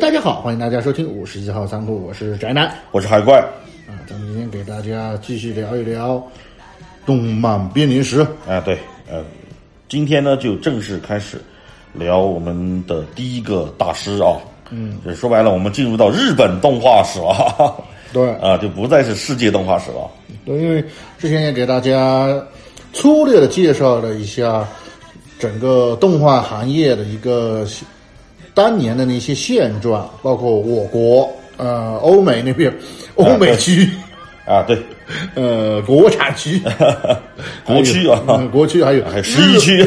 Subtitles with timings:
[0.00, 2.74] 大家好，欢迎大家收听五十一号仓库，我是宅男。
[2.90, 3.38] 我是海怪。
[3.86, 3.92] 啊。
[4.08, 6.26] 咱们今天给大家继续聊一聊
[7.04, 8.20] 动漫编年史。
[8.48, 8.78] 啊，对，
[9.10, 9.22] 呃，
[9.90, 11.38] 今天呢就正式开始
[11.92, 14.38] 聊我们的第一个大师啊，
[14.70, 18.26] 嗯，就说白了，我们进入到日本动画史了， 对。
[18.36, 20.10] 啊，就不再是世界动画史了，
[20.46, 20.82] 对，因为
[21.18, 22.42] 之前也给大家
[22.94, 24.66] 粗略的介绍了一下
[25.38, 27.66] 整个动画行业的一个
[28.54, 32.72] 当年的那些现状，包括我国呃欧美那边
[33.16, 33.88] 欧美区。
[34.46, 34.76] 啊，对，
[35.36, 36.60] 呃，国产区、
[37.64, 39.86] 国区啊嗯国区还有还有十一区，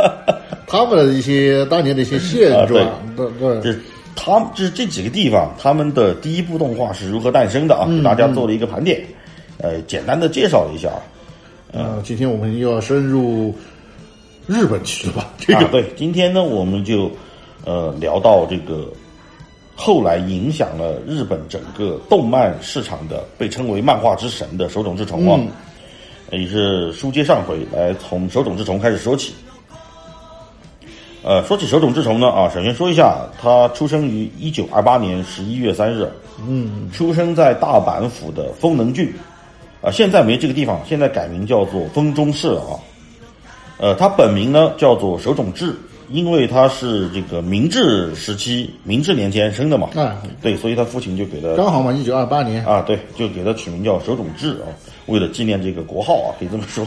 [0.66, 3.78] 他们的一些当年的一些现状，对对就是
[4.16, 7.86] 他们就是这几个地方，他们的第一部动画是如何诞生的啊？
[7.86, 9.02] 给大家做了一个盘点，
[9.58, 10.88] 呃，简单的介绍了一下。
[11.72, 13.54] 呃，今天我们又要深入
[14.46, 15.30] 日本区了吧？
[15.38, 17.10] 这个、啊，对，今天呢，我们就
[17.64, 18.88] 呃聊到这个
[19.74, 25.40] 后来影响了日本整个动漫市场的，被称为漫画之神的手冢治虫啊，
[26.30, 29.34] 也是书接上回，来从手冢治虫开始说起。
[31.22, 36.10] 呃，说起手冢治虫呢，啊，首先说一下，他出生于一九二八年十一月三日，
[36.46, 39.12] 嗯，出生在大阪府的丰能郡，
[39.82, 42.72] 啊，现在没这个地方，现在改名叫做丰中市了啊。
[43.76, 45.74] 呃，他本名呢叫做手冢治，
[46.10, 54.66] 因为他是这个明治时期明治年间生的嘛，啊对，所以他父亲就给他刚好嘛，一九二八年，啊，对，就给他取名叫手冢治啊，
[55.06, 56.84] 为了纪念这个国号啊，可以这么说。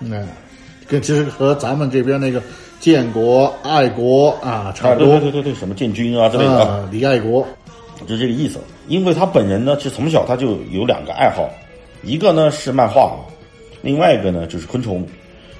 [0.00, 0.26] 嗯，
[0.88, 2.42] 跟其实和咱们这边那个
[2.80, 7.46] 建国爱国啊差啊，不多对对对对对，什么建军啊之类的李爱国，
[8.08, 8.58] 就这个意思。
[8.88, 11.48] 因为他本人呢，其实从小他就有两个爱好，
[12.02, 13.16] 一个呢是漫画，
[13.82, 15.06] 另外一个呢就是昆虫。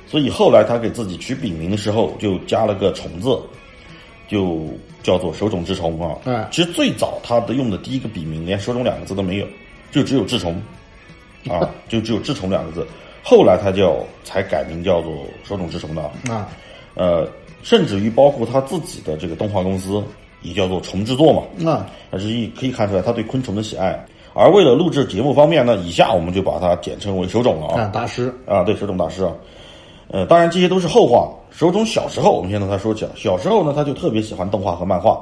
[0.06, 3.38] 所以后来他给自己取笔名的时候，就加了个“虫”字，
[4.28, 4.68] 就
[5.02, 6.16] 叫做手冢治虫啊。
[6.24, 9.46] 哎其实最早他的用的第一个笔名连“手冢”两个字都没有，
[9.90, 10.60] 就只有“治虫”，
[11.48, 12.86] 啊， 就只有“治虫”两个字。
[13.22, 15.12] 后来他叫才改名叫做
[15.44, 16.02] 手冢治虫的。
[16.28, 16.48] 啊，
[16.94, 17.26] 呃，
[17.62, 20.02] 甚至于包括他自己的这个动画公司，
[20.42, 21.42] 也叫做虫制作嘛。
[21.56, 23.98] 那，但是一可以看出来他对昆虫的喜爱。
[24.34, 27.82] 而为了录制节目方面呢，以下我们就把它简称为手冢了啊。
[27.82, 29.32] 啊，大师，啊，对，手冢大师啊。
[30.14, 31.28] 呃，当然这些都是后话。
[31.50, 33.10] 手冢小时候，我们先从他说起啊。
[33.16, 35.20] 小时候呢，他就特别喜欢动画和漫画。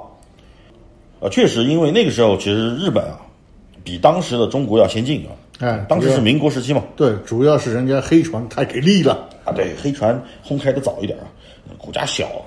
[1.21, 3.19] 呃，确实，因为那个时候其实日本啊，
[3.83, 5.33] 比当时的中国要先进啊。
[5.61, 6.83] 哎，当时是民国时期嘛。
[6.95, 11.25] 对，主要是人家黑船太给力了，啊，对，黑船轰开的早一点啊，
[11.79, 12.45] 国家小啊。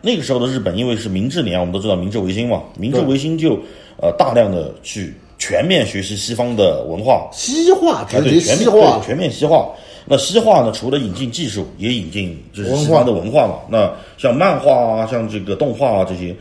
[0.00, 3.58] 那个时候的日本，因为是明治年，我们都知道明治维新嘛，明治维新就
[4.00, 9.68] 呃大量的去全面学习西方的文化，西化啊，对，全面西化，全面西化。
[10.08, 13.58] 那西化呢，除了引进技术，也引进就是西方的文化嘛。
[13.68, 16.34] 那像漫画啊，像这个动画啊这些，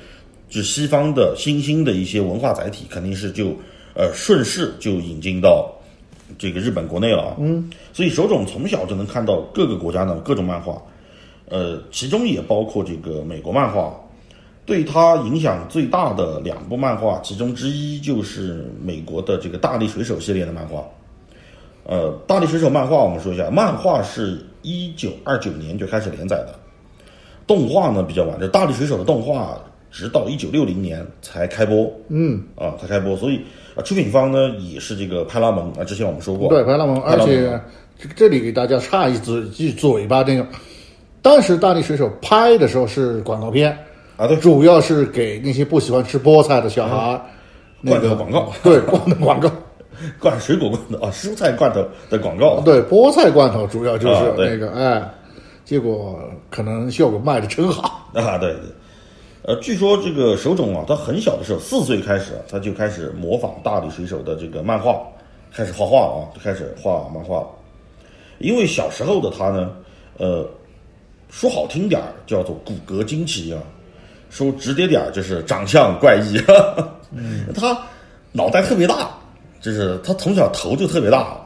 [0.48, 3.48] 就是西方的新兴的一些文化载体，肯定是就
[3.96, 5.68] 呃顺势就引进到
[6.38, 7.36] 这个日本国内了啊。
[7.40, 10.80] 嗯，所以手冢从小就能看到各个国家的各种漫画，
[11.50, 14.00] 呃，其中也包括这个美国漫画。
[14.68, 20.84] 对他影响最大的两部漫画，其中之一就是美国的这个大力水手系列的漫画。
[21.88, 26.56] 呃，大力水手漫画我们说一下，漫画是一九二九年就开始连载的，
[27.46, 29.60] 动画呢比较晚，这大力水手的动画
[29.92, 33.40] 直到一九六零年才开播，嗯，啊才开播，所以
[33.76, 37.62] 啊出品方呢也是这个派拉蒙啊，之前我们说过，对，派拉蒙，而且
[38.00, 40.46] 这这里给大家插一嘴一嘴巴，这个
[41.22, 43.78] 当时大力水手拍的时候是广告片，
[44.18, 47.22] 啊对，主要是给那些不喜欢吃菠菜的小孩儿，
[47.80, 49.52] 那个广告，对，罐头广告，
[50.20, 55.10] 罐水果罐头啊，蔬菜罐头的广告，对，菠菜罐头主要就是那个，哎，
[55.64, 56.20] 结果
[56.50, 58.62] 可能效果卖的真好， 啊，对对，
[59.44, 65.00] 呃，据说这个手冢啊，他很小的时候，四岁开始啊，他就开始模仿大力水手的这个漫画，
[65.54, 67.48] 开始画画啊，就开始画漫画了。
[68.40, 69.72] 因为小时候的他呢，
[70.18, 70.46] 呃，
[71.30, 73.62] 说好听点儿叫做骨骼惊奇啊，
[74.30, 76.38] 说直接点儿就是长相怪异，
[77.16, 77.78] 嗯，他
[78.34, 79.15] 脑袋特别大，
[79.66, 81.44] 就是他从小头就特别大，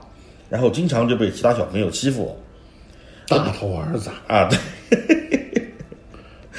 [0.50, 2.38] 然后经常就被其他小朋友欺负。
[3.30, 4.60] 大头儿子啊，对，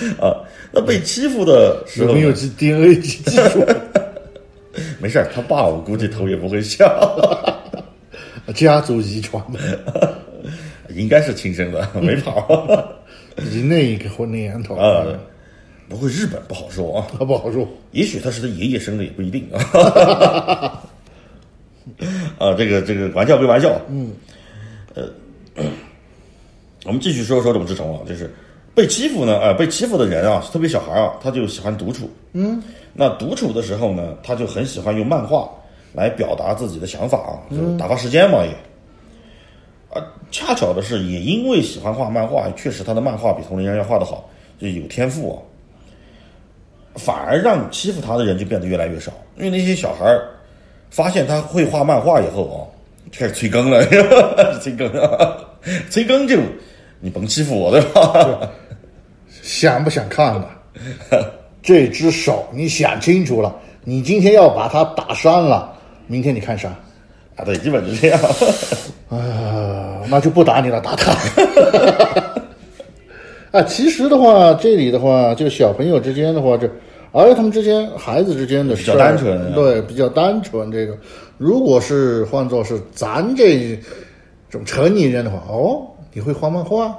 [0.19, 0.41] 啊，
[0.73, 3.19] 那被欺负的时候没有 DNA 技
[3.51, 3.62] 术？
[4.99, 6.89] 没事儿，他爸我估计头也不会笑，
[8.57, 10.19] 家族遗传的，
[10.95, 12.49] 应该是亲生的，没跑
[13.53, 15.05] 以那个年头啊。
[15.91, 17.69] 不过日本不好说啊，他不好说。
[17.91, 20.81] 也许他是他爷爷生的，也不一定啊。
[22.38, 24.12] 啊， 这个这个玩笑归玩笑，嗯，
[24.94, 25.09] 呃，
[26.85, 28.32] 我们继续说手冢治虫啊，就是
[28.75, 32.62] 被欺负呢，呃，被欺负的人啊，特别小孩啊，他就喜欢独处，嗯，
[32.93, 35.50] 那独处的时候呢，他就很喜欢用漫画
[35.93, 38.50] 来表达自己的想法啊，就是打发时间嘛也。
[39.93, 40.00] 啊，
[40.31, 45.37] 恰巧的是，也因为喜欢画漫画，确实他的漫画比同龄人要画的好，就有天赋啊。
[46.94, 50.29] 反而让欺负他的人就变得越来越少，因为那些小孩儿
[50.90, 52.58] 发现他会画漫画以后啊，
[53.16, 53.84] 开始催更了，
[54.60, 54.90] 催更，
[55.88, 56.38] 催更就
[57.00, 58.50] 你甭欺负我，对吧？
[59.42, 60.50] 想不想看了？
[61.62, 63.54] 这只手你想清楚了，
[63.84, 65.72] 你今天要把它打伤了，
[66.06, 66.69] 明天你看啥？
[67.37, 68.20] 啊，对，基本就这样。
[69.08, 71.12] 啊，那就不打你了，打他。
[73.50, 76.70] 啊，其实的话，这里的话，就小朋友之间的话，这
[77.12, 80.71] 儿童之间、孩子之间的比较单纯，对，比较单纯。
[80.71, 80.97] 这个，
[81.39, 83.79] 如果是换作是咱这
[84.49, 86.97] 种成年人的话，哦，你会画漫画？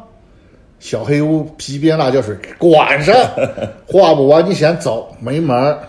[0.79, 3.15] 小黑屋皮鞭辣椒水，管上，
[3.85, 5.79] 画不完你想走没门儿。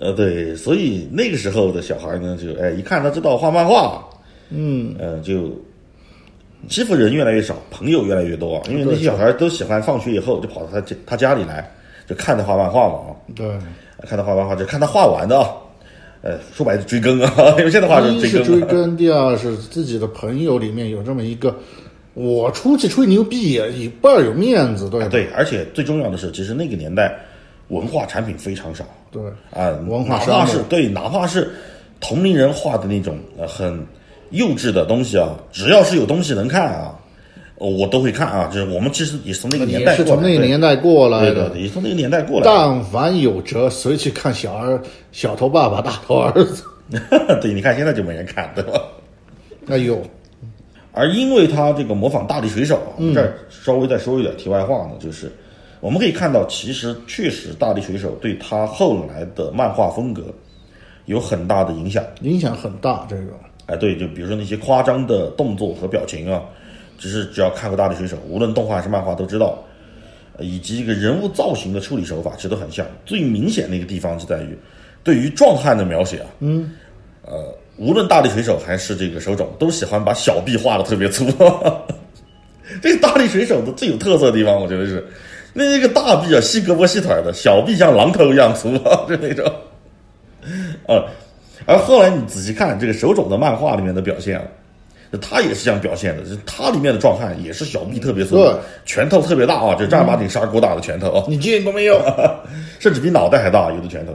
[0.00, 4.04] 呃，对，所以那个时候的小孩呢，就哎，一看他知道画漫画，
[4.50, 5.50] 嗯，呃，就。
[6.66, 11.70] 欺负人越来越少，朋友越来越多，因为那些小孩都喜欢放学以后就跑到他家他家里来，
[12.06, 13.46] 就看他画漫画嘛啊对，
[14.08, 15.50] 看他画漫画就看他画完的啊。
[16.22, 18.44] 呃，说白了追更啊， 因为现在画是追更。
[18.44, 21.54] 追更，第二是自己的朋友里面有这么一个，
[22.14, 23.68] 我出去吹牛逼也
[24.00, 27.14] 倍儿有面子，对对，而且最重要的是，其实那个年代
[27.68, 31.50] 文化产品非常少，对啊，文化哪怕是对，哪怕是
[32.00, 33.86] 同龄人画的那种呃很。
[34.30, 36.98] 幼稚的东西啊，只要是有东西能看啊，
[37.56, 38.50] 我都会看啊。
[38.52, 42.44] 就是我们其实也是从那个年代，是从那个年代过来的，也从那个年代过来。
[42.44, 44.80] 但凡有辙，谁去看小儿
[45.12, 46.64] 小头爸爸、大头儿子？
[47.40, 48.80] 对，你看现在就没人看，对吧？
[49.68, 50.02] 哎呦，
[50.92, 52.78] 而因为他这个模仿大力水手，
[53.14, 55.32] 这儿稍微再说一点题外话呢，就是
[55.80, 60.22] 我们可以看到，其实确实大力水手对他后来的漫画风格
[61.06, 63.32] 有很大的影响，影响很大，这个。
[63.66, 66.42] 哎，对，就比如说那些夸张的动作和表情啊，
[66.98, 69.58] 只是只要看过《大力水手》，无论动画还是漫画都知道，
[70.38, 72.86] 以及这个人物造型的处理手法其实都很像。
[73.04, 74.58] 最明显的一个地方就在于，
[75.02, 76.72] 对于壮汉的描写啊，嗯，
[77.22, 81.24] 呃，无论大力水手还是这个手冢，都喜欢把小臂画的特别粗。
[82.82, 85.06] 这个大力水手的最有特色的地方，我觉得是
[85.52, 88.70] 那一个大臂啊，细胳膊细腿的，小臂像榔头一样粗，
[89.08, 89.44] 就那种，
[90.86, 91.04] 啊。
[91.66, 94.38] 而后来你仔细看这个手冢的漫画里面的表现，
[95.20, 96.22] 他也是这样表现的。
[96.44, 98.36] 他里面的壮汉也是小臂特别粗，
[98.84, 101.24] 拳头特别大啊，就正儿八经砂锅大的拳头啊。
[101.28, 102.00] 你见过没有？
[102.80, 104.12] 甚至比脑袋还大，有的拳头。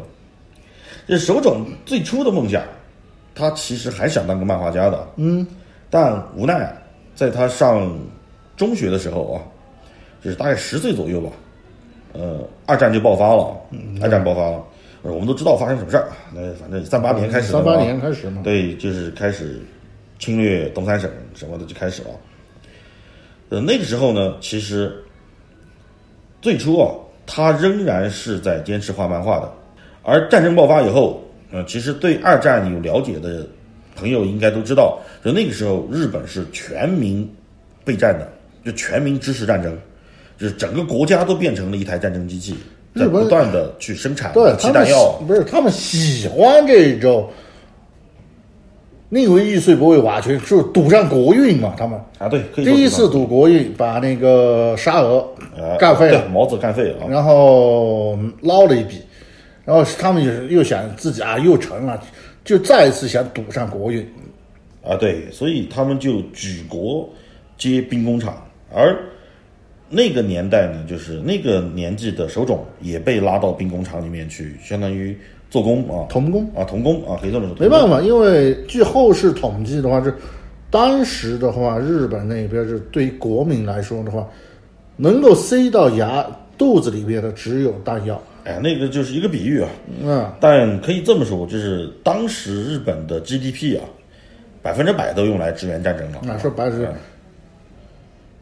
[1.08, 2.62] 这手冢最初的梦想，
[3.34, 5.08] 他其实还想当个漫画家的。
[5.16, 5.46] 嗯，
[5.90, 6.76] 但无奈
[7.16, 7.98] 在他上
[8.56, 9.42] 中学的时候啊，
[10.24, 11.30] 就是大概十岁左右吧，
[12.14, 13.58] 呃，二战就爆发了。
[14.02, 14.64] 二战爆发了。
[15.02, 19.62] 我们都知道发生什么事儿，那反正三八年开始，三八年开始嘛，对，就是开始
[20.20, 22.10] 侵略东三省什么的就开始了。
[23.50, 24.94] 呃，那个时候呢，其实
[26.42, 26.94] 最初啊，
[27.26, 29.52] 他仍然是在坚持画漫画的。
[30.04, 33.48] 而战争爆发以后，呃，其实对二战有了解的
[33.96, 37.28] 朋友应该都知道，就那个时候日本是全民
[37.84, 38.32] 备战的，
[38.64, 39.76] 就全民支持战争，
[40.38, 42.56] 就是整个国家都变成了一台战争机器。
[42.96, 47.30] 在不断的去生产对弹药，不是他们喜欢这种
[49.10, 51.74] 宁为玉碎不为瓦全，就赌上国运嘛。
[51.78, 55.28] 他们啊，对，第一次赌国运，把那个沙俄
[55.80, 59.02] 干废了，毛子干废了，然后捞了一笔，
[59.66, 62.02] 然后他们又又想自己啊又成了，
[62.44, 64.08] 就再一次想赌上国运
[64.84, 67.10] 啊，对，所以他们就举国
[67.58, 68.36] 皆兵工厂，
[68.74, 68.98] 而。
[69.92, 75.18] 那个年代呢，就是那个年纪的首冢也被拉到兵工厂里面去，相当于
[75.50, 77.56] 做工啊，童工啊，童工啊，可以这么说。
[77.60, 80.14] 没办法，因为据后世统计的话，是
[80.70, 84.28] 当时的话，日本那边是对于国民来说的话，
[84.96, 86.26] 能够塞到牙
[86.58, 88.22] 肚子里边的只有弹药。
[88.46, 89.70] 哎，那个就是一个比喻啊。
[90.02, 90.32] 嗯。
[90.40, 93.84] 但可以这么说，就是当时日本的 GDP 啊，
[94.62, 96.20] 百分之百都用来支援战争了。
[96.24, 96.88] 那说白是。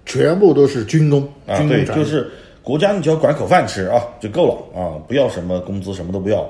[0.10, 2.26] 全部都是军工啊，对，就是
[2.64, 6.50] 国家，你只要管口饭吃啊就够了啊，不要什么工资，什么都不要，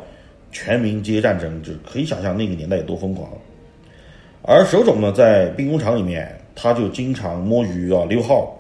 [0.52, 3.30] 全民皆战争，就可以想象那个年代有多疯狂。
[4.44, 8.58] 而手冢呢，在兵工厂里面，他就经常摸鱼啊，溜号，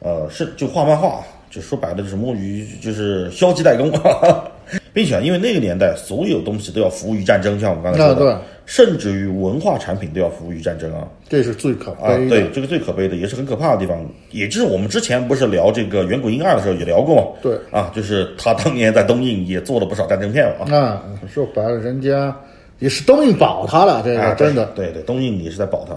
[0.00, 3.90] 呃，是就画漫画，就说白了就是摸鱼，就是消极怠工，
[4.92, 11.08] 并且因为那个年代所有东西都要服务于战争，像我们刚才说的，甚至于文化产品都要服务于战争啊。
[11.26, 12.28] 这是最可啊，悲的。
[12.28, 13.98] 对，这个最可悲的，也是很可怕的地方。
[14.30, 17.22] 也就是我们之前不是聊这个《远古英二》的时候也聊过嘛？
[17.40, 20.76] 对啊，就是他当年在东映也做了不少战争片嘛。
[20.76, 22.36] 啊，说白了，人家
[22.78, 25.96] 也是东映保他了，这啊，个真的对对，东映也是在保他，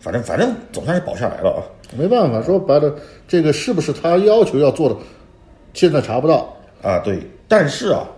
[0.00, 1.60] 反正反正总算是保下来了啊。
[1.98, 2.40] 没办法。
[2.40, 2.94] 说白了，
[3.28, 4.96] 这个是不是他要求要做的，
[5.74, 6.56] 现在查不到。
[6.82, 8.08] 啊，对，但是啊，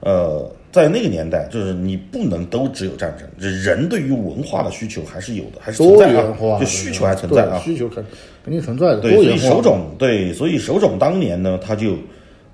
[0.00, 7.58] 呃，在那个年代，就是你不能都只有战争，这人对于文化的需求还是有的，还是存多在啊，就需求还存在啊。
[7.58, 8.04] 需求肯
[8.44, 9.36] 肯定存在的，对，所以。
[9.38, 11.96] 手冢对，所以手冢当年呢，他就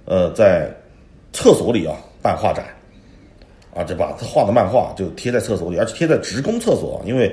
[0.06, 0.74] 呃在
[1.34, 2.64] 厕所里啊办画展，
[3.74, 7.30] 啊，就把他画的漫画就贴在厕所里，而且贴在职工厕所，因为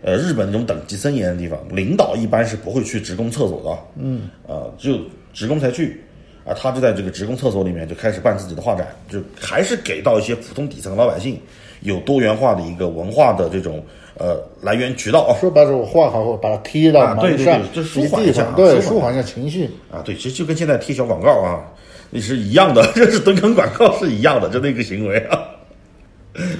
[0.00, 4.98] 呃日本这种等级森严的地方，领导一般是不会去职工厕所的，嗯，啊，只有
[5.34, 6.00] 职工才去。
[6.44, 11.38] 啊，他就在这个职工厕所里面就开始办自己的画展，就还是给到一些普通底层老百姓
[11.80, 13.84] 有多元化的一个文化的这种
[14.16, 15.36] 呃来源渠道啊。
[15.40, 19.68] 说白了，我画好后把它贴到啊对上，对就舒缓一下对，舒缓一下情绪。
[19.90, 21.64] 啊，对，其实就跟现在贴小广告啊，
[22.10, 25.38] 那是一样的， 这是蹲坑广告是一样的，就那个行为啊，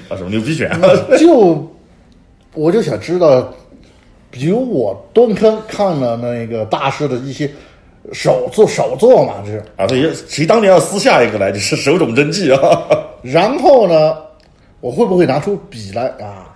[0.09, 1.67] 啊什么牛皮癣啊，就
[2.55, 3.53] 我就想知道，
[4.31, 7.51] 比如我蹲坑看了那个大师的一些
[8.13, 12.61] 手作手作嘛，这是，啊，对，谁当年要撕下一个来， 就是手冢真纪啊，
[13.23, 14.17] 然后呢，
[14.81, 16.49] 我会不会拿出笔来啊，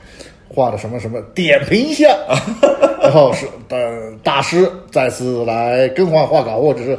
[0.48, 2.08] 画的什么什么点评一下，
[3.02, 6.98] 然后是呃大师再次来更换画稿，或者是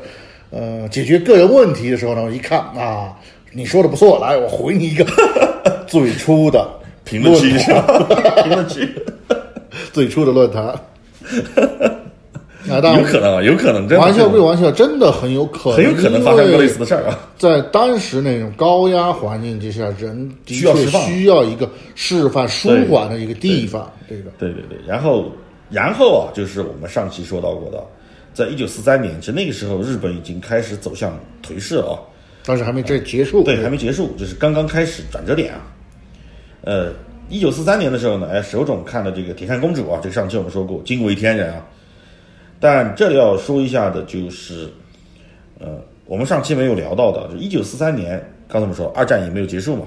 [0.51, 3.13] 呃解决个人问题的时候呢，我一看啊，
[3.51, 5.05] 你说的不错，来我回你一个
[5.87, 6.69] 最初的
[7.03, 7.49] 评论区？
[8.43, 8.87] 评论区，
[9.91, 10.73] 最初的论坛。
[12.67, 17.19] 那当然，有可能啊，有可能，真的玩笑归玩笑，真的很有可能，很有可能发生过类似的事儿啊。
[17.38, 20.74] 在当时那种高压环境之下，人的确
[21.05, 23.91] 需要一个释放、舒缓的一个地方。
[24.10, 25.31] 这个对对对，然后
[25.69, 27.84] 然后啊，就是我们上期说到过的，
[28.34, 31.98] 在一九四三年，其实那个时候日本已经开始走向颓势了啊。
[32.48, 33.43] 但是还没这结束。
[33.43, 35.62] 对，还没结束，就是刚刚开始转折点啊。
[36.62, 36.91] 呃，
[37.29, 41.65] 一九四三年的时候呢，哎，手冢看了这个《铁扇公主》啊，这个上期我们说过，惊为天人啊。
[42.59, 44.69] 但这里要说一下的就是，
[45.59, 49.83] 呃，我们上期没有聊到的，就一九四三年，刚才我们说二战也没有结束嘛。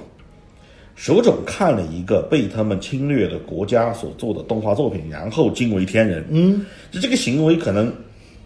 [0.95, 6.25] 手冢看了一个被他们侵略的国家所做的动画作品，然后惊为天人。
[6.29, 7.93] 嗯，就这个行为可能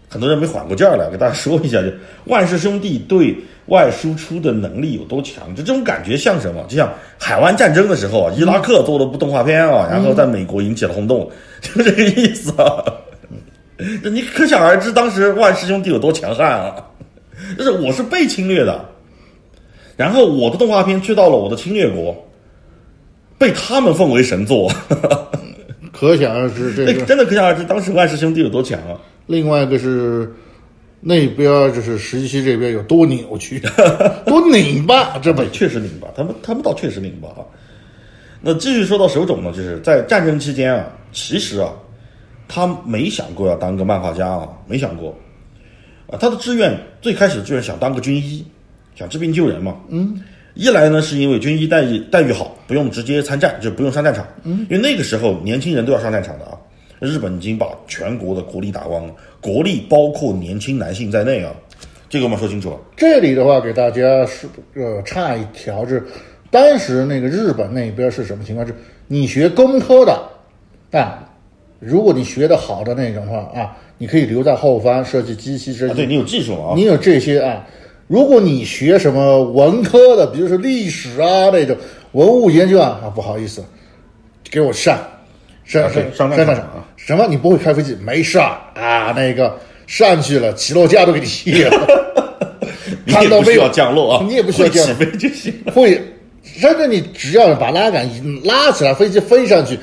[0.07, 1.87] 很多人没缓过劲儿来，给大家说一下，就
[2.25, 6.63] 万氏兄弟对外输出的能力有多强，就这种感觉像什么？
[6.69, 11.27] 就像海湾战争的时候啊，伊拉克做了部动画片啊，然后在美国引起了轰动，
[11.59, 12.83] 就这个意思啊。
[14.09, 16.75] 你可想而知，当时万氏兄弟有多强悍啊！
[17.57, 18.83] 就是我是被侵略的，
[19.97, 22.15] 然后我的动画片去到了我的侵略国，
[23.37, 24.71] 被他们奉为神作，
[25.91, 28.97] 可想而知，这 个真的可想而知，当时万氏兄弟有多强啊！
[29.27, 30.31] 另外一个是
[31.01, 33.61] 那边就是十一期这边有多扭曲，
[34.25, 37.43] 多拧巴，这不，确实拧巴，他们他们倒确实拧巴啊。
[38.41, 41.71] 那继续说到手冢呢，就是在战争期间啊，其实啊，
[42.47, 45.15] 他没想过要当个漫画家啊，没想过。
[46.07, 48.45] 啊，他的志愿最开始的志愿想当个军医，
[48.95, 49.77] 想治病救人嘛。
[49.89, 50.21] 嗯。
[50.55, 54.23] 一来呢，是因为军医待遇待遇好，不用直接参战，就不用上战场。
[54.43, 54.67] 嗯。
[54.69, 56.57] 因为那个时候年轻人都要上战场的啊，
[56.99, 61.51] 日本已经把全国的国力打光了，国力包括年轻男性在内啊，
[62.07, 62.77] 这个我们说清楚了。
[62.95, 66.05] 这里的话，给大家是呃差一条，就是
[66.51, 68.67] 当时那个日本那边是什么情况？
[68.67, 68.75] 是
[69.07, 70.21] 你学工科的
[70.91, 71.22] 啊，
[71.85, 77.65] 如果你学的好的那种话啊，你可以留在后方设计机器设计，啊，对你有技术啊，你有这些啊。
[78.07, 81.75] 如果你学什么文科的，比如说历史啊那种
[82.11, 83.63] 文物研究啊，啊不好意思，
[84.51, 84.97] 给我上
[85.63, 87.25] 上啊上上战上场啊什么？
[87.29, 87.95] 你不会开飞机？
[88.01, 91.87] 没事儿啊，那个上去了，起落架都给你卸了。
[93.07, 93.67] 看到没有？
[93.69, 95.71] 降落啊，你也不需要降落 会起飞就行了。
[95.73, 96.01] 会，
[96.43, 99.79] 甚至你只要把拉杆一拉起来，飞机飞上去，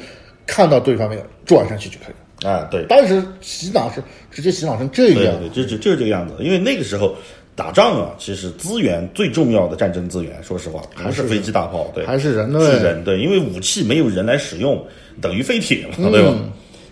[0.46, 2.14] 看到对方没有，转上去就可以
[2.44, 2.50] 了。
[2.50, 6.34] 啊，对，当时洗脑是直接洗脑成这样，对对，就就就是这个样子。
[6.38, 7.14] 因为那个时候
[7.56, 14.80] 打仗啊，其实资源最重要的战争资源，说实话，不是飞机大炮，对，还是人是人对，因为武器没有人来使用，
[15.20, 16.34] 等于废铁嘛，对吧？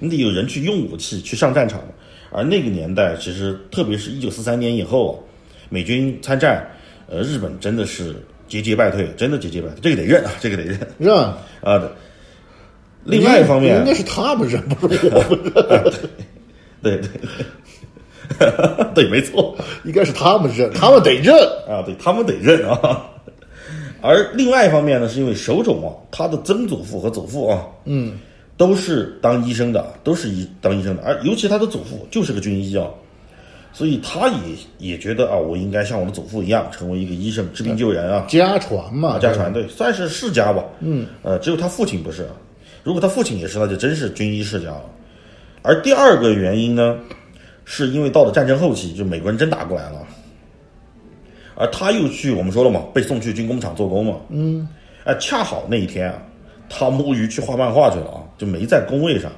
[0.00, 1.81] 你得有人去用武器，去上战场。
[2.31, 5.17] 而那个年代，其实特别是一九四三年以后啊，
[5.71, 6.69] 美军参战，
[7.07, 8.15] 呃，日本真的是
[8.47, 11.15] 节节败退，真的节节败退，这个得认啊，这个得认认。
[11.17, 11.38] 啊。
[11.62, 11.88] 对
[13.09, 15.93] 另外一方面应，该是他们认，不是我们认，
[16.83, 17.09] 对对
[18.95, 19.57] 对，没错。
[19.85, 21.35] 应该是他们认，他们得认。
[21.67, 22.79] 啊，对他们得认啊。
[24.00, 28.19] 而而另外一方面呢，是因为手冢啊，他的曾祖父和祖父啊，嗯，
[28.57, 32.87] 都是当医生的，都是医当医生的，而尤其他的祖父就是个军医啊，
[33.73, 40.62] 所以他也也觉得啊，我应该像我的祖父一样，成为一个医生，治病救人啊，家传嘛，啊，家传对，算是世家吧。
[40.81, 42.29] 嗯，呃，只有他父亲不是，
[42.88, 44.85] 如果他父亲也是，那就真是军医世家了。
[45.61, 46.99] 而第二个原因呢，
[47.66, 49.99] 是因为到了战争后期，就美国人真打过来了，
[51.54, 54.16] 而他又去我们说了嘛，被送去军工厂做工嘛。
[54.30, 54.66] 嗯，
[55.04, 56.23] 哎，恰好那一天啊，
[56.66, 59.30] 他摸鱼去画漫画去了啊，就没在工位上。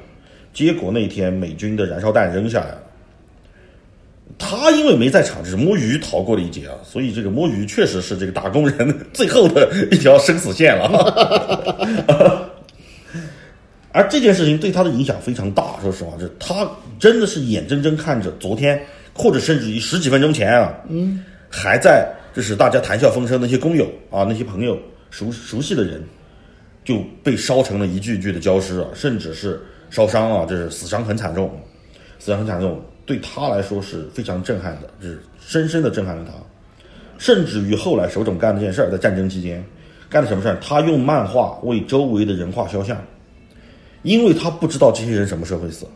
[0.52, 2.82] 结果那一天美军的燃烧弹扔下来了。
[4.38, 12.48] 他因为没在场，只是摸鱼逃过了一劫啊，所以这个摸鱼确实是这个打工人 最后的一条生死线了。
[13.92, 16.68] 而这件事情对他的影响非常大，说实话，是他
[16.98, 18.80] 真的是眼睁睁看着昨天，
[19.12, 24.78] 或者甚至于十几分钟前啊，嗯，还在就是大家谈笑风生那些工友啊，那些朋友
[25.10, 26.02] 熟熟悉的人，
[26.84, 31.50] 就被烧成了一具具的焦尸啊，甚至是烧伤啊，就是死伤很惨重，
[32.18, 32.80] 死伤很惨重。
[33.06, 36.32] 对他来说是非常震撼的，就是深深的震撼了他，
[37.18, 39.64] 甚至于后来手冢干了件事儿，在战争期间
[40.08, 40.56] 干了什么事儿？
[40.60, 42.96] 他用漫画为周围的人画肖像，
[44.02, 45.86] 因为他不知道这些人什么时候会死，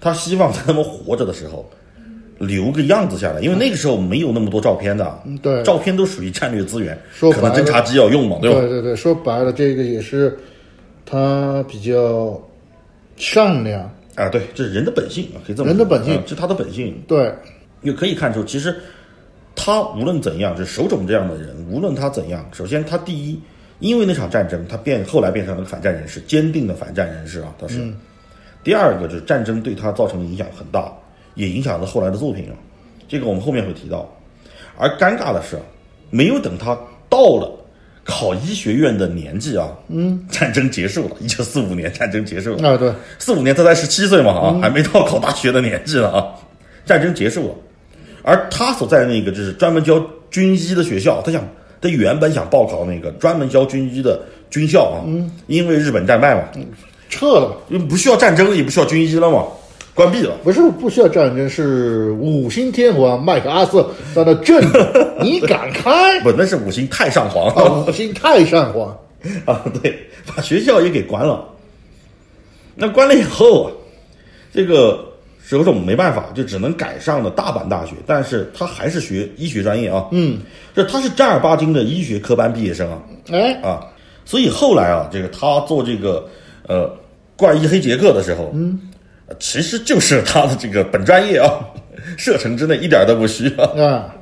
[0.00, 1.68] 他希望在他们活着的时候
[2.38, 8.60] 留个样子下来，因为那个时候没有那么多照片的，对，照片都属于战略资源，说可能侦察机要用嘛，对吧？
[8.60, 10.38] 对对对，说白了，这个也是
[11.04, 12.40] 他比较
[13.16, 13.82] 善良。
[14.16, 17.00] 啊，对，这是人的本性啊，可以这么说人的本性啊这是他的本性。
[17.06, 17.32] 对，
[17.82, 18.74] 也可以看出，其实
[19.54, 23.40] 他无论怎样，就是手冢这样的人，无论他怎样，首先他第一，
[23.80, 27.80] 因为那场战争，他变后来变成了反战人士，坚定的反战人士啊，他是。
[28.62, 30.92] 第二个就是战争对他造成的影响很大，
[31.34, 32.54] 也影响了后来的作品啊，
[33.08, 34.08] 这个我们后面会提到。
[34.76, 35.58] 而尴尬的是，
[36.10, 37.50] 没有等他到了
[38.04, 46.26] 考医学院的年纪啊，嗯，战争结束了，一九四五年战争结束了，啊对，四五年他才十七岁嘛啊，还没到考大学的年纪呢啊。
[46.84, 47.54] 战争结束了，
[48.22, 51.46] 而他所在的那个就是专门教军医的学校，他想
[51.80, 55.00] 他原本想报考那个专门教军医的军校啊，
[55.46, 56.42] 因为日本战败嘛，
[57.08, 59.44] 撤了，因为不需要战争，也不需要军医了嘛，
[59.94, 60.32] 关闭了。
[60.44, 66.20] 不是不需要战争，是五星天皇麦克阿瑟在那镇着，你敢开？
[66.22, 67.48] 不，那是五星太上皇。
[67.54, 68.96] 啊，五星太上皇，
[69.46, 71.44] 啊，对，把学校也给关了。
[72.74, 73.72] 那关了以后啊，
[74.52, 75.04] 这个
[75.58, 80.06] 手冢没办法，就只能改上了大阪大学，但是他还是学医学专业啊。
[80.12, 80.38] 嗯，
[80.72, 83.84] 这他是正儿八经的医学科班毕业生啊哎，啊，
[84.24, 86.24] 所以后来啊，这个他做这个
[86.68, 86.88] 呃
[87.36, 88.78] 怪医黑杰克的时候，嗯，
[89.40, 91.50] 其实就是他的这个本专业啊，
[92.16, 93.64] 射程之内一点都不虚啊。
[93.76, 94.14] 啊，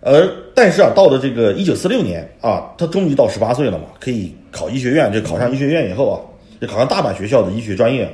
[0.00, 5.12] 而但是啊，到了这个一九四六年啊，他终于到十八岁了嘛，可以考医学院。
[5.12, 6.16] 就考上医学院以后啊，
[6.58, 8.10] 就考上大阪学校的医学专业。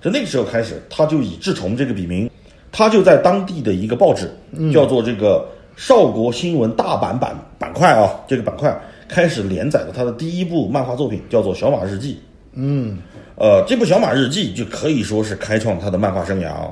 [0.00, 2.30] 就那个时候开始，他就以志崇这个笔名，
[2.70, 4.30] 他就在当地的一个报纸，
[4.72, 5.44] 叫做这个
[5.76, 8.74] 少国新闻大阪版板块啊，这个板块
[9.08, 12.14] 开始连载了他的第一部漫画作品，叫做《小马日记》。
[12.52, 12.98] 嗯，
[13.36, 16.70] 呃，这部《小马日记》就可以说是开创他的漫画生涯啊，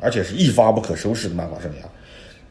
[0.00, 1.86] 而且是一发不可收拾的漫画生涯。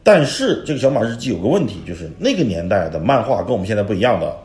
[0.04, 4.36] 但是这个《小马日记》有个问题，就是那个年代的漫画跟我们现在不一样的，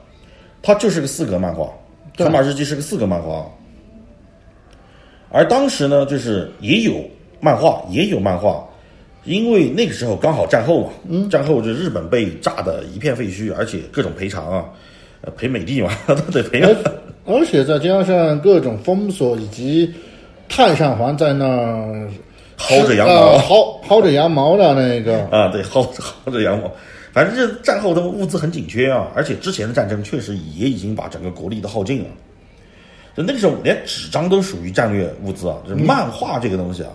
[0.60, 1.64] 它就是个四格漫画，
[2.22, 3.46] 《小马日记》是个四格漫画。
[5.32, 7.02] 而当时呢，就是也有
[7.40, 8.62] 漫画，也有漫画，
[9.24, 14.64] 因为那个时候刚好战后嘛，嗯，战后就日本被炸的一片废墟，而且各种赔偿啊，
[15.22, 16.68] 呃，赔美帝嘛， 都得赔啊。
[17.24, 19.92] 而且再加上各种封锁以及
[20.48, 22.10] 太上皇在那儿
[22.58, 25.88] 薅着羊毛呃薅薅着羊毛的那个， 啊，对，薅
[26.26, 26.70] 薅着羊毛，
[27.12, 32.10] 反正这战后的物资很紧缺啊，而且之前的战争确实也已经把整个国力都耗尽了。
[33.16, 36.90] 就那个时候，连纸张都属于战略物资啊，就是漫画这个东西啊，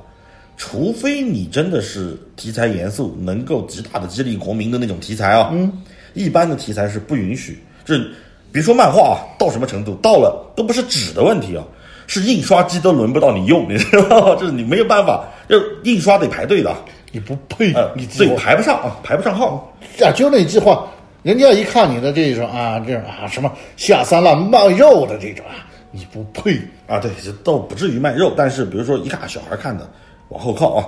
[0.58, 5.72] 除非你真的是题材严肃，能够极大的激励国民的那种题材啊，嗯，
[6.14, 7.64] 一般的题材是不允许。
[7.86, 8.12] 就是
[8.52, 11.64] 别说漫画啊，到什么程度，到了都不是纸的问题啊，
[12.08, 14.36] 是印刷机都轮不到你用，你知道吗？
[14.42, 16.76] 就是你没有办法，就印刷得排队的。
[17.14, 19.74] 你不配你自己排不上啊，排不上号。
[20.02, 20.86] 啊，就那句话，
[21.24, 26.60] 人家一看你的这种啊，这种啊什么下三滥卖肉的这种啊，你不配。
[26.88, 29.90] 啊，对，这倒不至于卖肉，但是比如说一看小孩看的，
[30.30, 30.86] 往后靠啊，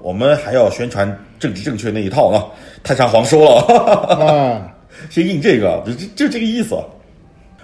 [0.00, 1.06] 我们还要宣传
[1.38, 2.44] 政治正确那一套啊。
[2.82, 4.72] 太上皇说了，啊，
[5.10, 6.76] 先印这个，就就就这个意思。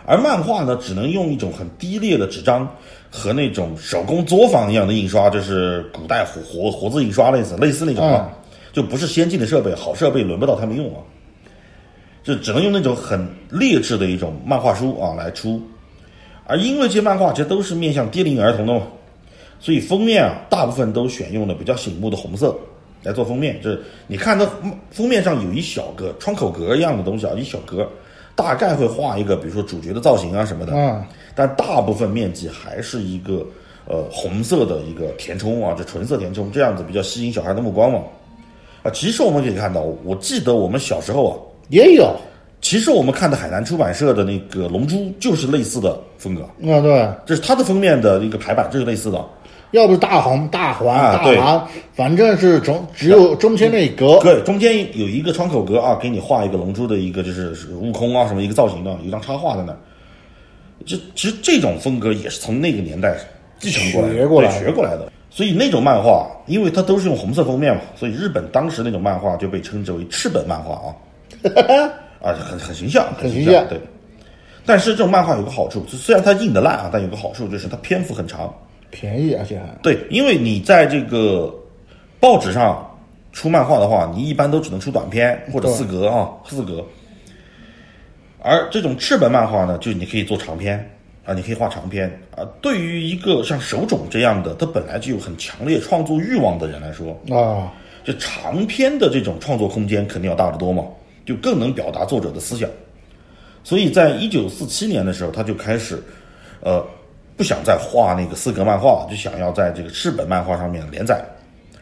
[0.06, 2.68] 而漫画呢，只能用一种很低劣的纸张
[3.10, 8.30] 和那种手工作坊一样的印刷，就是古代活活活字印刷类似类似那种啊，
[8.72, 11.02] 就不是先进的设备，好设备轮不到他们用啊。
[12.22, 15.60] 就只能用那种很劣质的一种漫画书啊来出。
[16.46, 18.82] 而因为这些漫画其实都是面向低龄儿童的嘛，
[19.58, 22.56] 所以封面啊大部分都选用了比较醒目的红色
[23.02, 23.60] 来做封面。
[23.62, 24.46] 就是你看到
[24.90, 27.88] 封面上有一小个窗口格一样的东西啊，一小格，
[28.34, 30.72] 大概会画一个比如说主角的造型啊什么的。
[30.74, 31.04] 嗯，
[31.34, 33.44] 但大部分面积还是一个
[33.86, 38.00] 呃红色的一个填充啊，这纯色填充这样子比较吸引小孩的目光嘛。
[38.82, 41.34] 啊，其实我们可以看到，我记得我们小时候啊，
[41.70, 42.14] 也有，
[42.68, 49.24] 其实我们看的海南出版社的那个《龙珠》就是类似的风格，啊对，这是它的封面的一个排版，就是类似的。
[49.70, 54.18] 要不是大红大环、啊大黄，反正是中只有中间那一格。
[54.20, 59.78] 对，中间有一个窗口格啊，给你画一个龙珠的一个就是是悟空啊什么一个造型的，有一张插画在那儿。
[60.84, 63.16] 这其实这种风格也是从那个年代
[63.60, 65.12] 继承过来的，学过来学过来的。
[65.30, 70.90] 所以那种漫画，因为它都是用红色封面嘛，所以日本当时那种漫画就被称之为赤本漫画啊，
[72.26, 73.80] 啊，很很形象，很形象对。
[74.64, 78.52] 但是这种漫画有个好处，虽然它印的烂啊，但有个好处就是它篇幅很长。
[78.90, 81.54] 便宜，而且还对，因为你在这个
[82.18, 82.84] 报纸上
[83.32, 86.84] 出漫画的话，你一般都只能出短篇或者四格啊，四格。
[88.40, 90.78] 而这种赤本漫画呢，就你可以做长篇
[91.24, 92.44] 啊，你可以画长篇啊。
[92.60, 97.72] 对于一个像手冢这样的，他本来就有很强烈创作欲望的人来说，啊，
[98.04, 100.84] 就长篇的这种创作空间肯定要大得多嘛，
[101.26, 102.66] 就更能表达作者的思想。
[103.62, 106.00] 所以在一九四七年的时候，他就开始，
[106.60, 106.82] 呃，
[107.36, 111.22] 不想再画那个四格漫画，就想要在这个赤本漫画上面连载。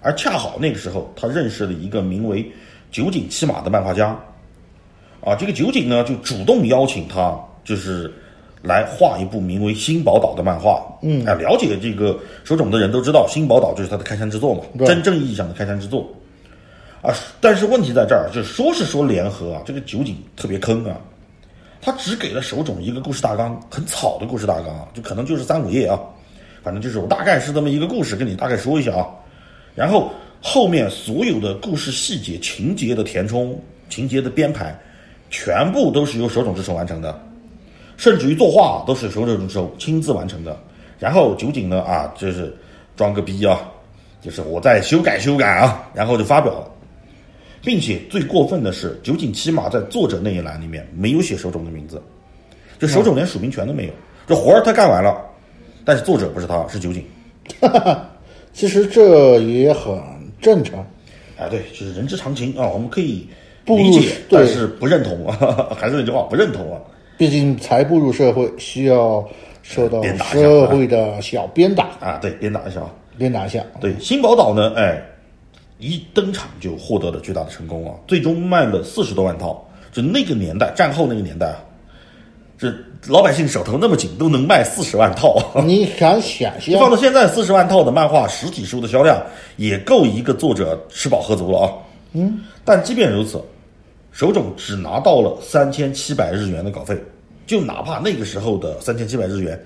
[0.01, 2.51] 而恰好那个时候，他认识了一个名为
[2.91, 4.19] 酒井七马的漫画家，
[5.21, 8.13] 啊，这个酒井呢就主动邀请他，就是
[8.63, 10.83] 来画一部名为《新宝岛》的漫画。
[11.03, 16.11] 嗯，啊，了解这个手冢的人都知道，《新宝岛》就是他的开山之作嘛，真正意义上的开山之作。
[17.05, 20.97] 啊，但是问题在这儿，就是说是说联合啊，这个酒井特别坑啊，
[21.83, 26.01] 他只给了手冢一个故事大纲，很草的故事大纲啊，就可能就是三五页啊，
[26.63, 29.07] 反正就是我大概是这么一个故事，跟你大概说一下啊，
[29.75, 34.75] 然后后面所有的故事细节、情节的填充、情节的编排，
[35.29, 37.23] 全部都是由手冢治虫完成的，
[37.99, 40.59] 甚至于作画都是手冢治虫亲自完成的。
[40.99, 42.57] 然后酒井呢啊，就是
[42.97, 43.61] 装个逼啊，
[44.23, 46.71] 就是我再修改修改啊，然后就发表了。
[47.65, 52.03] 并且最过分的是，酒井起码在作者那一栏里面没有写手冢的名字，
[52.79, 53.93] 就手冢连署名权都没有。
[54.27, 55.21] 这活儿他干完了，
[55.85, 57.05] 但是作者不是他，是酒井。
[58.53, 59.99] 其实这也很
[60.41, 60.87] 正常。
[61.37, 63.27] 哎，对，就是人之常情啊，我们可以
[63.67, 65.37] 理解，但是不认同啊，
[65.77, 66.81] 还是那句话，不认同啊。
[67.17, 69.27] 毕竟才步入社会，需要
[69.63, 72.93] 受到社会的小鞭打，啊，对，鞭打一下啊。
[73.19, 73.65] 鞭打一下。
[73.81, 75.01] 对，新宝岛呢，哎，
[75.79, 79.67] 一登场就获得了巨大的成功啊，最终卖了四十多万套。
[79.93, 81.63] 就那个年代，战后那个年代啊，
[82.59, 82.73] 这
[83.07, 85.41] 老百姓手头那么紧，都能卖四十万套。
[85.65, 86.91] 你敢想象放？
[86.91, 89.23] 到现在，四十万套的漫画实体书的销量，
[89.57, 91.73] 也够一个作者吃饱喝足了啊。
[92.13, 93.41] 嗯，但即便如此，
[94.11, 96.97] 手冢只拿到了三千七百日元的稿费，
[97.47, 99.61] 就哪怕那个时候的三千七百日元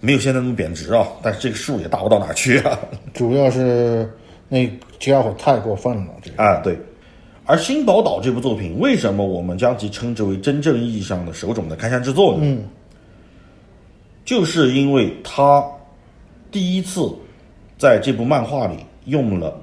[0.00, 2.78] 没有现在那么贬值啊，但是这个数也大不到哪儿去啊。
[3.14, 4.08] 主要是
[4.48, 4.66] 那
[4.98, 6.78] 家伙太过分了，这个啊，对。
[7.44, 12.40] 而《新宝岛》这部作品，为什么我们将其称之为真正意义上的手冢的开山之作呢？
[12.42, 12.64] 嗯，
[14.24, 15.64] 就是因为他
[16.50, 17.10] 第一次
[17.78, 19.58] 在这部漫画里用了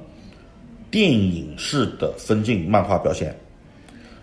[0.90, 3.36] 电影式的分镜漫画表现。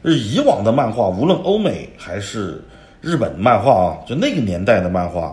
[0.03, 2.61] 就是以往的漫画，无论欧美还是
[3.01, 5.33] 日本漫画啊，就那个年代的漫画，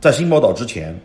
[0.00, 0.98] 在《新宝岛》之前，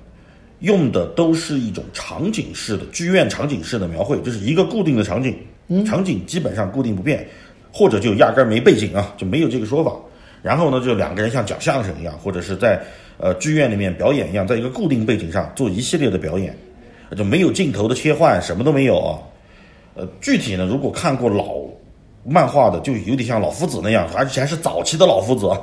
[0.65, 5.38] 用的都是一种场景式的剧院场景式的描绘，就是一个固定的场景，
[5.86, 7.28] 场景基本上固定不变，
[7.71, 9.93] 或者就压根儿没背景啊，就没有这个说法。
[10.41, 12.82] 然后呢，就两个人像讲相声一样，或者是在
[13.19, 16.58] 呃剧院里面表演一样，在一个固定背景上做一系列的表演，
[17.15, 19.19] 就没有镜头的切换，什么都没有啊。
[19.93, 21.58] 呃，具体呢，如果看过老
[22.23, 25.62] 漫画的，就有点像老夫子那样，而且还是早期的老夫子啊，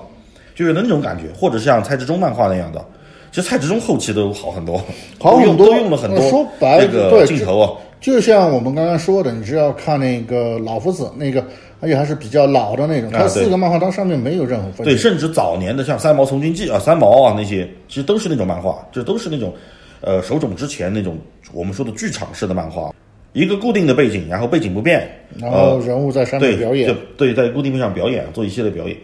[0.54, 2.84] 就有那种感觉，或者像蔡志忠漫画那样的。
[3.32, 4.80] 其实蔡志忠后期都好很多，
[5.18, 7.72] 好很多都用了很多呃说白了这个对镜头啊。
[7.98, 11.42] 就像我们刚刚说的，你只要看那个老夫子那个，
[11.80, 19.54] 而且还是比较老的那种，它四个漫画它上面没有任何分对，甚至早年的像《三毛从军记》啊、三毛啊那些，其实都是那种漫画，这都是那种，
[20.00, 21.16] 呃，手冢之前那种
[21.52, 22.92] 我们说的剧场式的漫画，
[23.34, 28.96] 一个固定的背景，然后背景不变，然后人物在上面对表演就，对，在固定上表演，做一系列表演。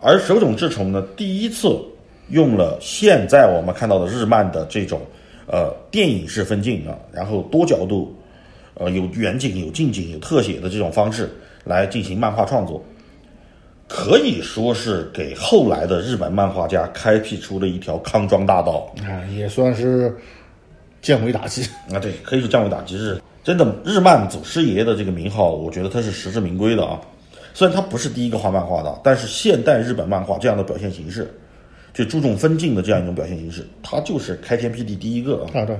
[0.00, 1.78] 而手冢治虫呢，第一次
[2.30, 5.00] 用了现在我们看到的日漫的这种
[5.46, 8.14] 呃电影式分镜啊，然后多角度，
[8.74, 11.30] 呃有远景、有近景、有特写的这种方式
[11.64, 12.82] 来进行漫画创作。
[13.88, 20.14] 可以说是给后来的日本漫画家开辟出了一条康庄大道啊，也算是
[21.00, 21.62] 降维打击。
[21.90, 21.98] 啊！
[21.98, 23.74] 对，可以说降维打击是真的。
[23.86, 27.00] 日漫祖师爷的这个名号，我觉得他是实至名归的啊。
[27.54, 31.26] 虽然他不是第一个画漫画的，但是现代日本漫画这样的表现形式，
[31.92, 35.60] 就注重分镜的这样一种表现形式，他就是开天辟地第一个啊。
[35.60, 35.76] 啊，对，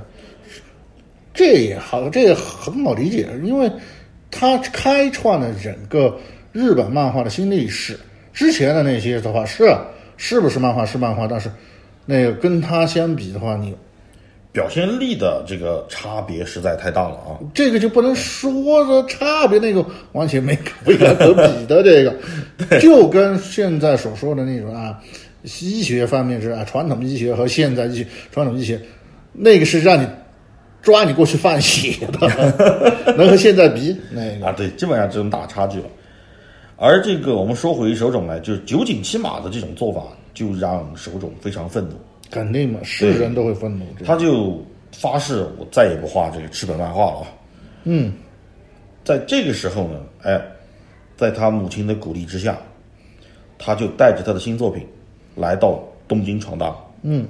[1.33, 3.71] 这也好，这也很好理解，因为
[4.31, 6.19] 他开创了整个
[6.53, 7.99] 日本漫画的新历史。
[8.33, 9.69] 之前的那些的话是
[10.17, 11.51] 是不是漫画是漫画，但是
[12.07, 13.75] 那个跟他相比的话，你
[14.53, 17.39] 表现力的这个差别实在太大了啊！
[17.53, 22.17] 这个就不能说的差别，那个完全没未来可比的这个，
[22.81, 24.99] 就跟现在所说的那种啊，
[25.43, 28.81] 医学方面是啊，传统医学和现在医学传统医学，
[29.33, 30.07] 那个是让你
[30.83, 32.29] 抓你过去放血的，
[33.17, 35.87] 能和现在比那个啊，对，基本上这种大差距了。
[36.77, 41.97] 而这个我们说回手冢来，就是九井七马的这种做法，就让手冢非常愤怒。
[42.31, 43.85] 肯定嘛，是人都会愤怒。
[44.05, 47.27] 他就发誓，我再也不画这个赤本漫画了。
[47.85, 48.13] 嗯，
[49.03, 50.41] 在这个时候呢，哎，
[51.17, 52.57] 在他母亲的鼓励之下，
[53.59, 54.87] 他就带着他的新作品
[55.39, 56.77] 来到东京闯荡。
[57.03, 57.27] 嗯，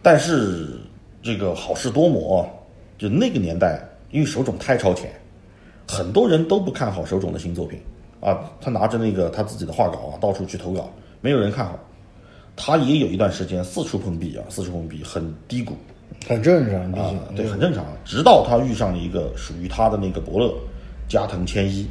[0.00, 0.78] 但是
[1.22, 2.48] 这个好事多磨，
[2.96, 5.10] 就那个年代，因为手冢太超前，
[5.88, 7.80] 很多人都不看好手冢的新作品
[8.20, 8.38] 啊。
[8.60, 11.78] 他拿着那个他自己的画稿啊，到处去投稿，没有人看好。
[12.56, 15.74] 他也有一段时间四处碰壁啊，四处碰壁，很低谷
[16.26, 17.84] 很正常，毕啊，对，很正常。
[18.04, 20.52] 直到他遇上了一个属于他的那个伯乐，
[21.08, 21.86] 加藤千一。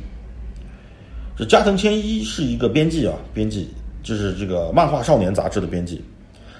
[1.37, 3.69] 这加藤千一是一个编辑啊，编辑
[4.03, 6.03] 就是这个漫画少年杂志的编辑。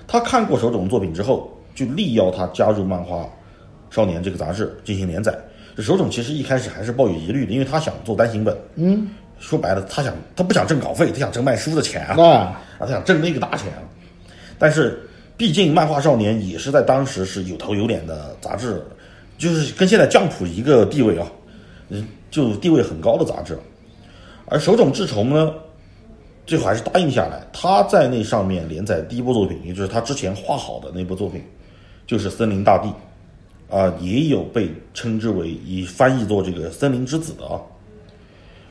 [0.08, 3.28] 他看过手冢作品之后，就力邀他加入漫画
[3.90, 5.38] 少年这个杂志进行连载。
[5.76, 8.58] 这手冢其实一开始还是抱有疑虑的，因为他想做单行本。
[8.76, 12.22] 嗯，说白了，他想他不想挣稿费，他想挣卖书的钱啊。
[12.22, 13.84] 啊，他想挣那个大钱啊。
[14.58, 15.00] 但是，
[15.36, 18.82] 毕竟漫画少年也是在当时是有头有脸的杂志，
[19.38, 21.28] 就是跟现在酱普一个地位啊，
[21.90, 23.56] 嗯，就地位很高的杂志。
[24.48, 25.54] 而手冢治虫呢，
[26.48, 31.44] 最后还是答应下来，他在那上面连载第一部作品，也就是他之前画好的那部作品，
[32.08, 32.88] 就是《森林大地》，
[33.78, 37.60] 啊，也有被称之为以翻译作这个《森林之子》的啊。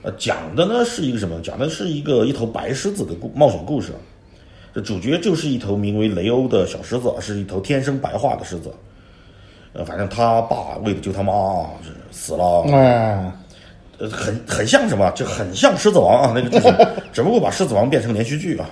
[0.02, 1.38] 呃，讲的呢是一个什么？
[1.42, 3.92] 讲的是一个一头白狮子的故冒险故事。
[4.74, 8.72] 这主角就是一头名为雷欧的小狮子，是一头天生白化的狮子。
[9.74, 12.62] 呃，反正他爸为了救他妈，是死了。
[13.98, 15.10] 呃，很很像什么？
[15.12, 16.74] 就很像《狮子王》啊，那个剧情，
[17.12, 18.68] 只不过把《狮子王》变成连续剧啊。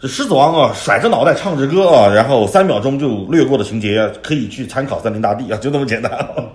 [0.00, 6.12] 这《狮子王》啊，甩着脑袋唱着歌啊，然后三秒钟就略过的情节，可以去参考《森林大帝》啊，就那么简单。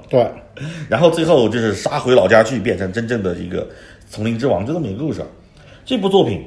[0.08, 0.26] 对，
[0.88, 3.68] 然后最后就是杀回老家去，变成真正的一个
[4.10, 5.22] 丛林之王，就这么一个故事。
[5.84, 6.42] 这部作品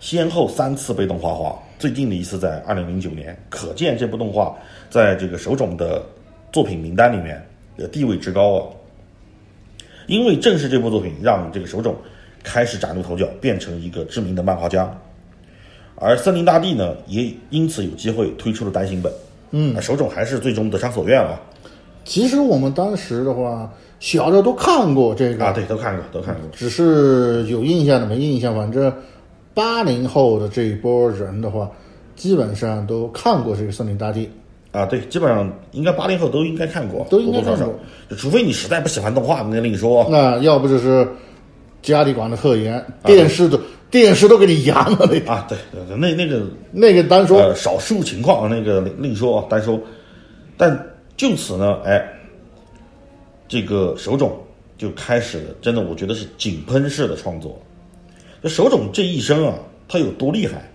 [0.00, 4.54] 先后三次被动画化，最近的一次在二零零九年，可见这部动画
[4.90, 6.02] 在这个手冢的
[6.52, 7.42] 作品名单里面
[7.78, 8.62] 的地位之高啊。
[10.06, 11.94] 因为正是这部作品，让这个手冢
[12.42, 14.88] 开始崭露头角，变成一个知名的漫画家。
[15.96, 19.12] 而森林大地呢，也因此有机会推出了单行本。
[19.50, 21.40] 嗯，手冢还是最终得偿所愿啊。
[22.04, 26.42] 其实我们当时的话，小的都看过这个啊，对，都看过，都看过。
[26.52, 28.54] 只是有印象的没印象。
[28.54, 28.92] 反正
[29.54, 31.70] 八零后的这一波人的话，
[32.14, 34.26] 基本上都看过这个《森林大地》。
[34.76, 37.74] 啊，对，基本上应该八零后都应该看过，都应该看过，
[38.10, 40.06] 就除非你实在不喜欢动画，那另说。
[40.10, 41.08] 那要不就是
[41.80, 43.58] 家里管的特严，电视都、
[43.90, 49.80] 电视都给你扬了那个啊，对对对，那那个那个单说、呃少数情况那个另另说啊，单说。
[50.58, 50.78] 但
[51.16, 52.06] 就此呢，哎，
[53.48, 54.30] 这个手冢
[54.76, 57.58] 就开始了，真的我觉得是井喷式的创作。
[58.42, 59.54] 这手冢这一生啊，
[59.88, 60.70] 他有多厉害？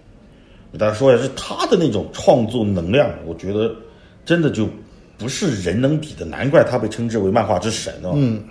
[0.72, 3.76] 给大家说一下，是他的那种创作能量，我觉得
[4.26, 4.68] 真的就
[5.18, 8.12] 不是人能比的，难怪他被称之为漫画之神啊。
[8.14, 8.44] 嗯，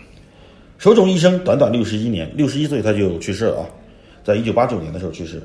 [0.78, 3.66] 手冢一生短短六十一年，六十一岁他就去世了啊，
[4.24, 5.42] 在一九八九年的时候去世。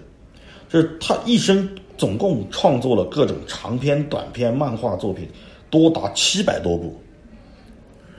[0.68, 5.28] 这是他一生总共创作了各种长篇、短篇漫画作品，
[5.70, 7.00] 多达七百多部。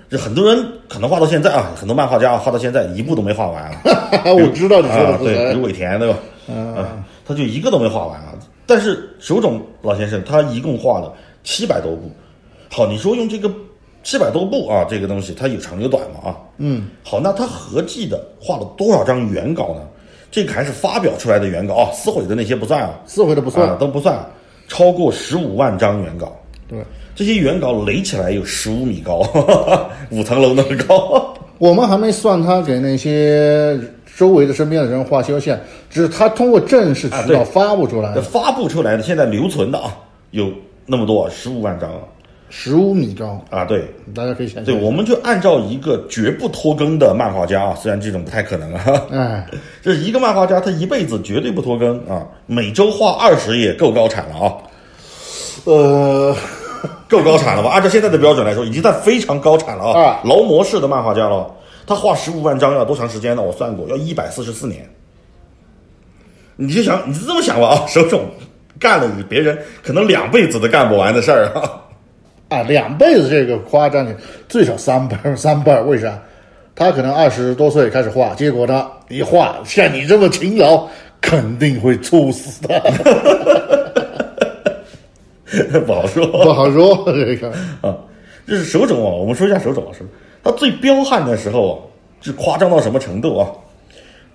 [0.09, 3.81] 这很多人可能画到现在啊，很多漫画家画到现在一部都没画完啊。
[4.33, 6.19] 我知道你说的啊，对，比谁如尾田对吧？
[6.55, 8.33] 啊，他就一个都没画完啊。
[8.65, 11.13] 但是手冢老先生他一共画了
[11.47, 12.11] 七百多部。
[12.71, 13.51] 好，你说用这个
[14.03, 16.37] 七百多部啊，这个东西它有长有短嘛啊？
[16.59, 19.81] 嗯，好，那他合计的画了多少张原稿呢？
[20.31, 23.67] 这个还是发表出来的原稿啊，撕毁的那些不算啊，撕毁的不算。
[23.67, 24.19] 啊都不算，
[24.69, 26.37] 超过十五万张原稿。
[26.69, 26.79] 对，
[27.15, 29.23] 这些原稿垒起来有十五米高，
[30.11, 31.33] 五层楼那么高。
[31.59, 33.79] 我们还没算他给那些
[34.17, 39.97] 周围的身边的人画修线，只是他通过正式渠道发布出来的，发布出来的现在留存的啊，
[40.33, 40.51] 有
[40.87, 41.99] 那么多十五万张啊
[42.49, 43.93] 十五米高，啊，对。
[44.15, 44.65] 大家可以想象。
[44.65, 49.47] 对，我们就按照一个绝不拖更的漫画家啊，虽然这种不太可能啊，哎，
[49.83, 54.55] 这一个漫画家他一辈子绝对不拖更啊，每周画二十页够高产了啊，
[55.65, 56.37] 呃，
[57.11, 57.71] 够高产了吧？
[57.71, 61.53] 按照现在的标准来说，已经在非常高产了啊啊，劳模式的漫画家了。
[61.85, 63.43] 他画十五万张要多长时间呢？
[63.43, 64.89] 我算过，要一百四十四年。
[66.57, 68.21] 你就想，你就这么想吧啊，手冢
[68.79, 71.83] 干了你别人可能两辈子都干不完的事儿啊。
[72.49, 74.17] 啊，两辈子这个夸张点，
[74.49, 76.17] 最少三辈儿 三辈儿，为啥？
[76.75, 80.87] 他可能二十多岁开始画，结果呢，一画像你这么勤劳，
[81.21, 82.81] 肯定会猝死的，
[85.87, 86.27] 不好说。
[86.27, 87.51] 不好说这个。
[87.81, 87.97] 啊，
[88.47, 90.05] 这是手冢啊，我们说一下手冢啊，是
[90.45, 91.81] 他最彪悍的时候啊，
[92.21, 93.51] 是夸张到什么程度啊？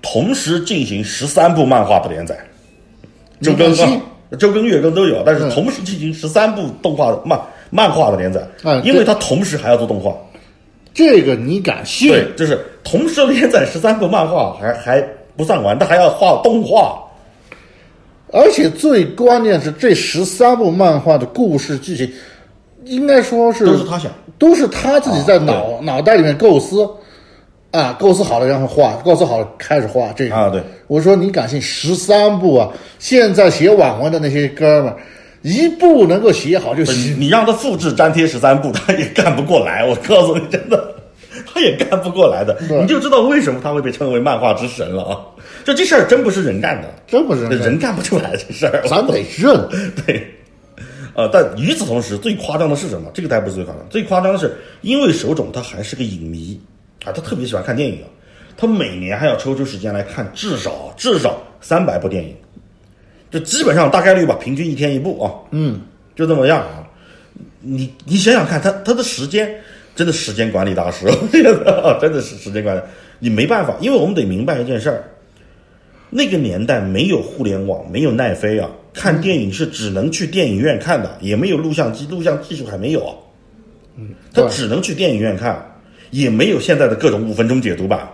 [0.02, 2.36] 同时进行十三部漫画的连载，
[3.40, 4.02] 就更你看啊，
[4.38, 5.50] 周更、月更都有，但是嗯。
[5.50, 7.40] 同时进行十三部动画漫
[7.70, 10.16] 漫画的连载，嗯因为他同时还要做动画，
[10.94, 12.10] 这个你敢信？
[12.10, 15.02] 对，就是同时连载十三部漫画，还还
[15.36, 17.02] 不算完，他还要画动画，
[18.32, 22.12] 而且最关键是这十三部漫画的故事剧情，
[22.86, 24.12] 应该说是都是他想。
[24.38, 26.90] 都是他自己在啊脑、脑袋里面构思，
[27.72, 30.62] 啊，构思好了然后画，构思好了开始画这个啊对。
[30.88, 32.70] 我说你敢信十三部啊？
[33.00, 34.98] 现在写网文的那些哥们儿，
[35.42, 37.20] 一部能够写好就你行。
[37.20, 39.86] 你让他复制粘贴十三部，他也干不过来。
[39.86, 40.94] 我告诉你，真的，
[41.46, 42.58] 他也干不过来的。
[42.82, 45.18] 你就知道为什么他会被称为漫画之神了啊！
[45.64, 48.84] 就这事儿真不是人干的，真不是人干人干不出来这事儿。
[48.90, 49.56] 咱得认。
[50.06, 50.28] 对，
[51.16, 53.10] 呃，但与此同时，最夸张的是什么？
[53.14, 56.60] 这个还不是最夸张，最夸张的是，因为手冢他还是个影迷
[57.06, 57.96] 啊，他特别喜欢看电影。
[58.02, 58.08] 啊，
[58.58, 62.36] 他每年还要抽出时间来看至少至少三百部电影，
[63.32, 65.82] 就基本上大概率吧，平均一天一部啊，嗯，
[66.16, 66.88] 就这么样啊。
[67.62, 69.50] 你你想想看，他他的时间
[69.96, 72.82] 真的时间管理大师，我觉得啊真的是时间管理，
[73.20, 75.04] 你没办法，因为我们得明白一件事儿，
[76.10, 83.14] 那个年代没有互联网，没有奈飞啊，看电影是只能去电影院看的，也没有录像机，录像技术还没有啊，
[83.96, 85.64] 嗯，他只能去电影院看，
[86.12, 88.12] 也没有现在的各种五分钟解读吧，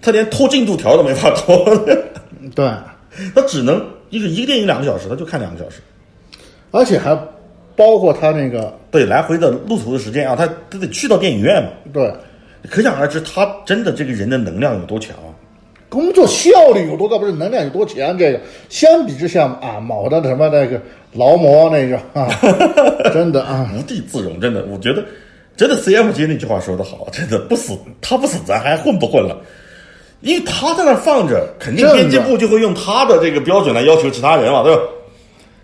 [0.00, 1.64] 他连拖进度条都没法拖，
[2.56, 2.70] 对，
[3.34, 5.80] 他只能一个一个电影两个小时，他就看两个小时。
[6.70, 7.14] 而且还
[7.76, 12.12] 包括他那个对，来回的路途的时间啊，他他得去到电影院嘛，对。
[12.68, 15.32] 可想而知，他真的这个人的能量有多强啊！
[15.88, 18.16] 工作效率有多高，不是能量有多强。
[18.18, 18.40] 这个。
[18.68, 20.78] 相比之下啊，某的什么那个
[21.14, 22.28] 劳模那个啊，
[23.14, 25.02] 真的啊，无地自容，真的，我觉得
[25.60, 29.38] 真的 CM 街那句话说得好，真的不死他不死，咱还混不混了？
[30.22, 34.80] 因为他在那儿放着，肯定编辑部就会用他的这个标准来要求其他人嘛，对吧？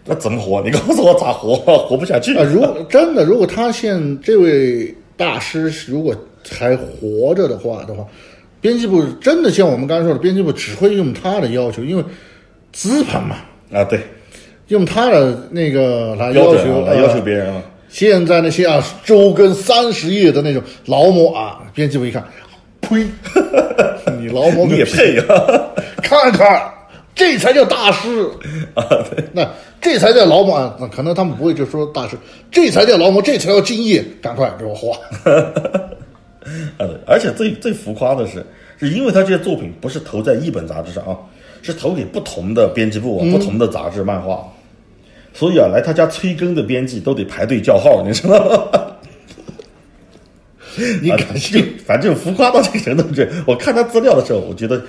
[0.05, 0.61] 那怎么活？
[0.63, 1.57] 你告诉我咋活？
[1.57, 2.37] 活不下去。
[2.37, 6.15] 啊，如真的，如果他现这位大师如果
[6.51, 8.05] 还活着的话的话，
[8.61, 12.05] 编辑部真的像我们刚才说的，编辑部只会用他的要求，因为
[12.71, 13.37] 资本嘛，
[13.73, 13.99] 啊，对，
[14.69, 17.63] 用他的那个来要求、啊，来要求呃别人啊。
[17.89, 22.25] 现在那些啊周更三十页的那种劳模啊，编辑部一看，
[22.81, 23.07] 呸，
[24.21, 25.71] 你劳模你也配啊？
[26.03, 26.71] 看看，
[27.15, 28.31] 这才叫大师
[28.75, 28.85] 啊！
[29.33, 29.49] 那
[29.81, 30.77] 这才叫劳模啊！
[30.79, 32.17] 那可能他们不会就说大师，
[32.51, 34.97] 这才叫劳模，这才叫敬业，赶快给我画。
[36.79, 38.45] 呃，而且最最浮夸的是，
[38.79, 41.17] 是因为他这些作品不是投在一本杂志上啊，
[41.63, 44.47] 是投给不同的编辑部啊、不同的杂志、漫画，
[45.39, 48.83] 所以啊，来他家催更的编辑都得排队叫号，你知道吗？
[51.03, 51.75] 你 啊敢信？
[51.87, 54.83] 反正浮夸到这个程度，这我看他资料的时候，我觉得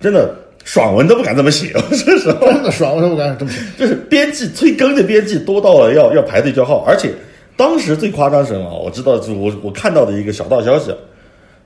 [0.00, 0.34] 真的
[0.64, 2.46] 爽文都不敢这么写，我说实话。
[2.52, 3.60] 真的爽，文都不敢这么写。
[3.78, 7.12] 就是编辑催更的编辑多到了要要排队叫号，而且
[7.56, 8.76] 当时最夸张是什么？
[8.82, 10.92] 我知道，就我我看到的一个小道消息，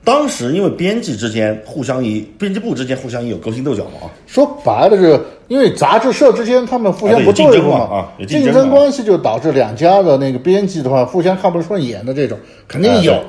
[0.07, 12.37] 当时因为编辑之间互相以编辑部之间互相也有勾心斗角嘛啊，说白了，是因为杂志社之间他们互相不啊对有竞争对付嘛啊有竞竞争关系就导致两家的那个编辑的话互相看不顺眼的这种
[12.69, 13.11] 肯定有。
[13.11, 13.21] 哎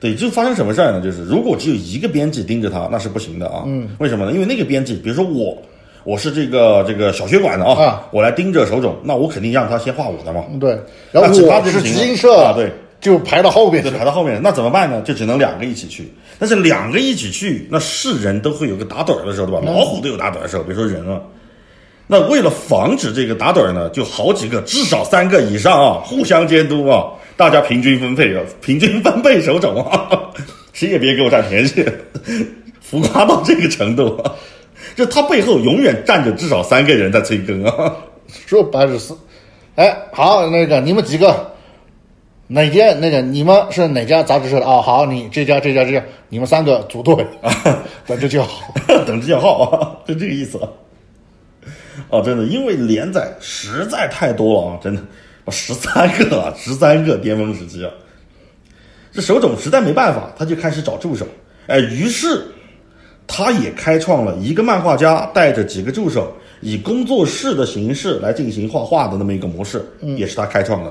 [0.00, 1.00] 对，就发生什么事儿呢？
[1.00, 3.64] 就是如果只有一个编辑盯着他，那是不行的啊。
[3.66, 4.32] 嗯，为什么呢？
[4.32, 5.58] 因为那个编辑，比如说我，
[6.04, 10.44] 我是这个这个小学馆的啊，啊我来盯着手冢，那我肯定让他先画我的嘛。
[10.60, 10.78] 对，
[11.10, 12.70] 然后我是集英社啊对，
[13.00, 13.96] 就排到后面就去。
[13.96, 15.00] 排到后面，那怎么办呢？
[15.02, 16.12] 就只能两个一起去。
[16.38, 19.60] 但是两个一起去，那是人都会有个打盹儿的时候，对吧？
[19.66, 21.22] 老虎都有打盹儿的时候，别说人了。
[22.06, 30.08] 那为了防止这个打盹儿呢，就好几个，至少三个以上啊，互相监督啊，大家平均分配啊，平均分配手肘啊，
[30.72, 31.84] 谁也别给我占便宜。
[32.80, 34.32] 浮夸到这个程度啊，
[34.96, 37.94] 就他背后永远站着至少三个人在催更啊。
[38.46, 39.12] 说白了是，
[39.74, 41.52] 哎，好，那个你们几个
[42.50, 44.64] 哪家那个你们是哪家杂志社的？
[44.64, 47.14] 哦，好，你这家这家这家，你们三个组队，
[48.06, 48.74] 等着就好。
[49.06, 50.58] 等着叫号啊， 就这个意思。
[52.08, 55.02] 哦，真的，因为连载实在太多了啊，真的，
[55.50, 57.90] 十三个啊，十三个巅峰时期啊。
[59.12, 61.26] 这手冢实在没办法，他就开始找助手。
[61.66, 62.46] 哎，于是
[63.26, 66.32] 他也开创了一个漫画家带着几个助手，
[66.62, 70.90] 以工作室的形式来进行画画的那么一个模式，也是他开创的。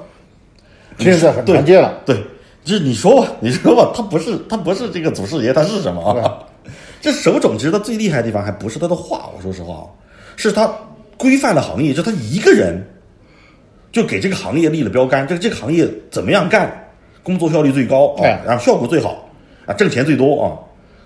[0.98, 2.02] 现在很对常见了。
[2.06, 2.16] 对，
[2.64, 6.39] 就是你说吧，你说吧，他不是他不是这个祖师爷，他是什么啊？
[7.00, 9.86] 这手冢其实他最厉害的地方还不是他的画，我说实话啊，
[10.36, 10.72] 是他
[11.16, 12.84] 规范了行业，就他一个人
[13.91, 16.89] 就给这个行业立了标杆，这这个行业怎么样干，
[17.24, 19.30] 工作效率最高啊哎，然后效果最好
[19.66, 20.58] 啊，挣钱最多啊。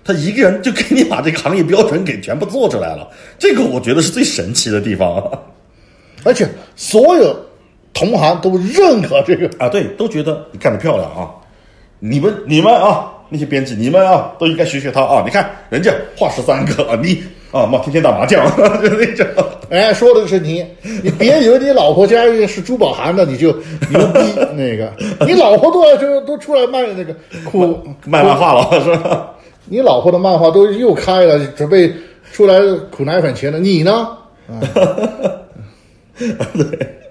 [0.04, 5.38] 他一个人就给你把这个行业标准给全部做出来了，这个我觉得是最神奇的地方啊！
[6.24, 7.36] 而且所有
[7.94, 11.30] 同行都认可这个，啊，对，都觉得你干得漂亮啊！
[11.98, 15.22] 你们你们啊，那些编辑，你们啊，都应该学学他啊！
[15.24, 17.22] 你看人家画十三个啊，你
[17.52, 19.26] 啊妈天天打麻将，就 那种。
[19.70, 20.66] 哎，说的是你，
[21.02, 23.52] 你别以为你老婆家是珠宝行的，你就
[23.90, 24.20] 牛逼
[24.56, 24.92] 那个，
[25.26, 27.14] 你老婆都要就都出来卖那个
[27.44, 29.30] 苦卖漫画了是吧？
[29.66, 31.92] 你老婆的漫画都又开了，准备
[32.32, 32.58] 出来
[32.90, 34.08] 苦奶粉钱了，你呢？
[36.18, 37.01] 对，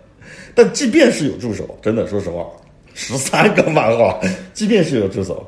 [0.53, 2.45] 但即便是有助手，真的说实话，
[2.93, 4.19] 十三个漫画，
[4.53, 5.45] 即便是有助手，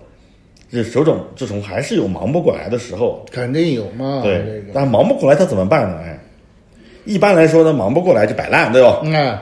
[0.71, 3.25] 这手冢治虫还是有忙不过来的时候。
[3.31, 5.99] 肯定有嘛，对，这个，但忙不过来他怎么办呢？
[6.03, 6.19] 哎，
[7.05, 9.01] 一般来说呢，忙不过来就摆烂，对吧？
[9.03, 9.37] 嗯，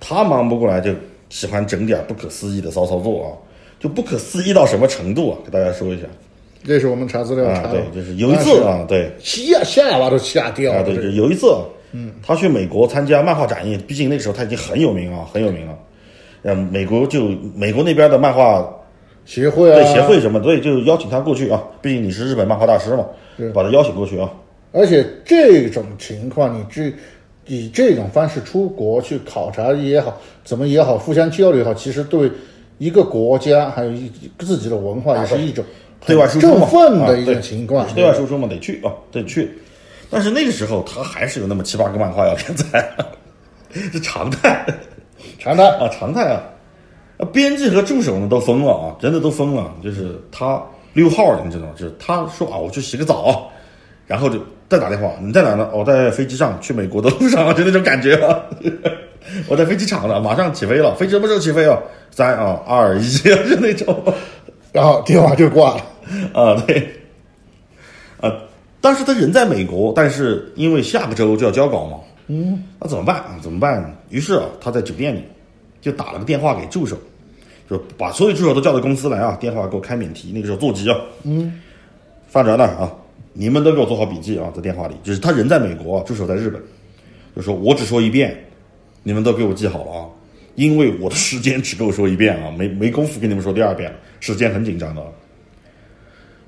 [0.00, 0.92] 他忙不过来就
[1.28, 3.28] 喜欢整点不可思议的骚操作啊，
[3.78, 5.38] 就不可思议到什么程度啊？
[5.44, 6.06] 给大家说一下
[6.64, 11.46] 这是我们查资料查啊，对，就是有一次啊，对吓下巴都吓掉啊，了，对，就有一次，
[11.92, 15.78] 嗯，他去美国参加漫画展业，毕竟那个时候他已经很有名啊，很有名了。
[16.42, 18.68] 嗯，美国就美国那边的漫画
[19.24, 23.04] 协会啊，对协会什么，所以，就邀请他过去啊，毕竟你是日本漫画大师嘛，
[23.52, 24.30] 把他邀请过去啊。
[24.72, 26.92] 而且这种情况，你这
[27.46, 32.30] 以这种方式出国去考察也好，怎么也好，互相交流也好，其实对
[32.76, 35.64] 一个国家还有一自己的文化也是一种
[36.06, 37.94] 对外输出振嘛，奋的一种啊对情况。
[37.94, 39.50] 对外输出嘛，得去啊，得去。
[40.10, 42.90] 但是那个时候他还是有那么七八个漫画要连载，
[43.72, 44.64] 是常态。
[45.38, 46.42] 常态啊，常态啊。
[47.18, 49.74] 啊，编辑和助手呢都疯了啊，真的都疯了。
[49.82, 51.72] 就是他溜号的，你知道吗？
[51.76, 53.42] 就是他说啊，我去洗个澡啊，
[54.06, 54.38] 然后就
[54.68, 55.68] 再打电话，你在哪呢？
[55.74, 58.40] 我在飞机上去美国的路上， 就那种感觉啊。
[59.48, 61.78] 我在飞机场呢，马上起飞了，飞机什么时候起飞啊？
[62.10, 64.14] 三啊二一，就那种。
[64.72, 65.82] 然后电话就挂了。
[66.32, 66.88] 啊，对，
[68.20, 68.32] 啊，
[68.80, 71.98] 当时他人在美国，但是因为下个周就要交稿嘛，
[72.28, 73.38] 嗯，那怎么办啊？
[73.42, 73.90] 怎么办呢？
[74.10, 75.24] 于是啊，他在酒店里
[75.80, 76.96] 就打了个电话给助手，
[77.68, 81.60] 就把所有助手都叫到公司来啊，电话给我开免提，那个时候座机啊，嗯，
[82.28, 82.92] 发着呢啊，
[83.32, 86.62] 你们都给我做好笔记啊，在电话里，就是他人在美国，助手在日本，
[87.34, 88.38] 就说我只说一遍，
[89.02, 90.06] 你们都给我记好了啊，
[90.54, 95.08] 因为我的时间只够说一遍啊，没没工夫跟你们说第二遍，时间很紧张的啊。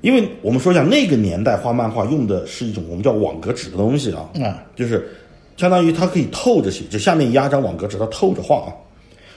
[0.01, 5.07] 因为我们说一下，那个年代画漫画用的是一种我们叫网格纸的东西啊，啊，就是
[5.57, 8.73] 相当于它可以透着写，就下面压张网格纸，它透着画啊。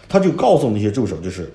[0.06, 1.50] 他就告诉那些助手，就是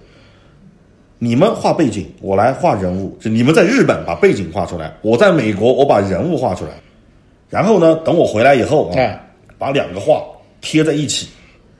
[1.19, 6.71] 你们画背景，我来画人物，就你们在日本把背景画出来，我在美国我把人物画出来，
[7.47, 9.19] 然后呢，等我回来以后啊，哎
[9.59, 10.23] 把两个画
[10.61, 11.27] 贴在一起，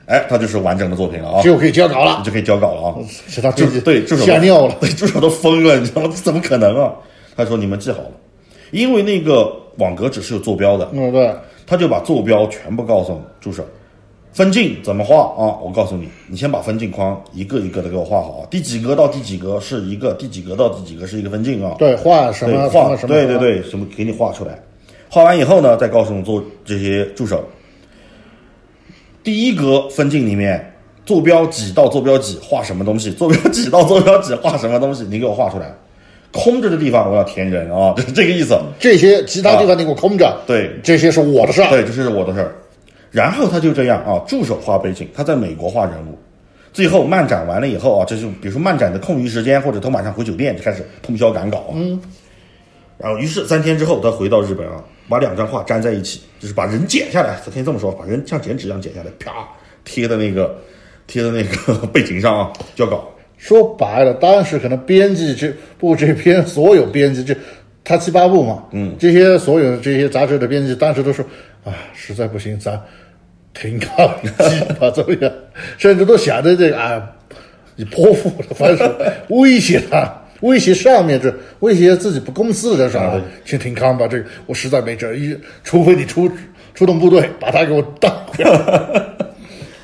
[0.06, 2.24] 哎，它就是完整的作品了啊，就可以交稿了你。
[2.24, 2.94] 就可以交稿了啊。
[3.26, 4.76] 是他自己对助手吓尿了。
[4.80, 6.08] 对助手都疯了，你知道吗？
[6.14, 6.92] 这怎么可能啊？
[7.36, 8.12] 他说你们记好了，
[8.70, 11.34] 因为那个网格纸是有坐标的，嗯，对，
[11.66, 13.64] 他就把坐标全部告诉助手，
[14.32, 15.58] 分镜怎么画啊？
[15.62, 21.76] 我告诉你，你先把分镜框一个一个的给我画好啊，第几格到第几格是一个，第几格到第几格是一个分镜啊。
[21.78, 24.58] 对，画什，么画什么，对对，对，什么给你画出来，
[25.08, 27.42] 画完以后呢，再告诉做这些助手，
[29.22, 30.74] 第一格分镜里面
[31.06, 35.74] 坐标几到坐标几画什么东西，坐标几到坐标几画什么东西，你给我画出来。
[36.32, 38.58] 空着的地方我要填人啊，就 是这个意思。
[38.78, 41.68] 这些其他地方你给我空着，对这些是我的事儿。
[41.70, 42.54] 对，这是我的事儿。
[43.10, 46.16] 然后他就这样啊，助手画背景，他在美国画人物。
[46.72, 51.74] 最后漫展完了以后啊，这就比如说漫展的空余时间，或者他晚上回酒店就开始通宵赶稿啊。
[51.74, 52.00] 嗯。
[52.96, 59.48] 然后于是三天之后，他回到日本啊，把两张画粘在一起，就是把人剪下来，他可以这么说，把人像剪纸一样剪下来，啪
[59.84, 60.56] 贴在那个
[61.08, 63.09] 贴在那个 背景上啊，交稿。
[63.40, 67.34] 说白了，当时可能编辑这部这篇所有编辑这
[67.82, 71.24] 他七八部嘛，嗯，这些所有这些杂志的编辑当时都说
[71.64, 72.78] 啊，实在不行咱
[73.54, 74.28] 停靠机
[74.78, 75.32] 吧，怎么样？
[75.78, 77.02] 甚至都想着这个啊，
[77.76, 78.84] 以泼妇的方式
[79.30, 80.12] 威胁他，
[80.42, 85.34] 威胁上面这威胁自己不公司的人说啊，请停康吧，这个我实在没辙，一
[85.64, 86.30] 除非你出
[86.74, 89.02] 出动部队把他给我当回来。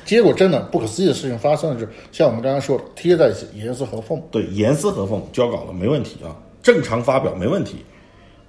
[0.07, 4.19] 结果真的不可思议的事情发生的是，像我们刚刚说的，贴在一起严丝合缝。
[4.31, 6.33] 对，严丝合缝交稿了，没问题啊，
[6.63, 7.75] 正常发表没问题，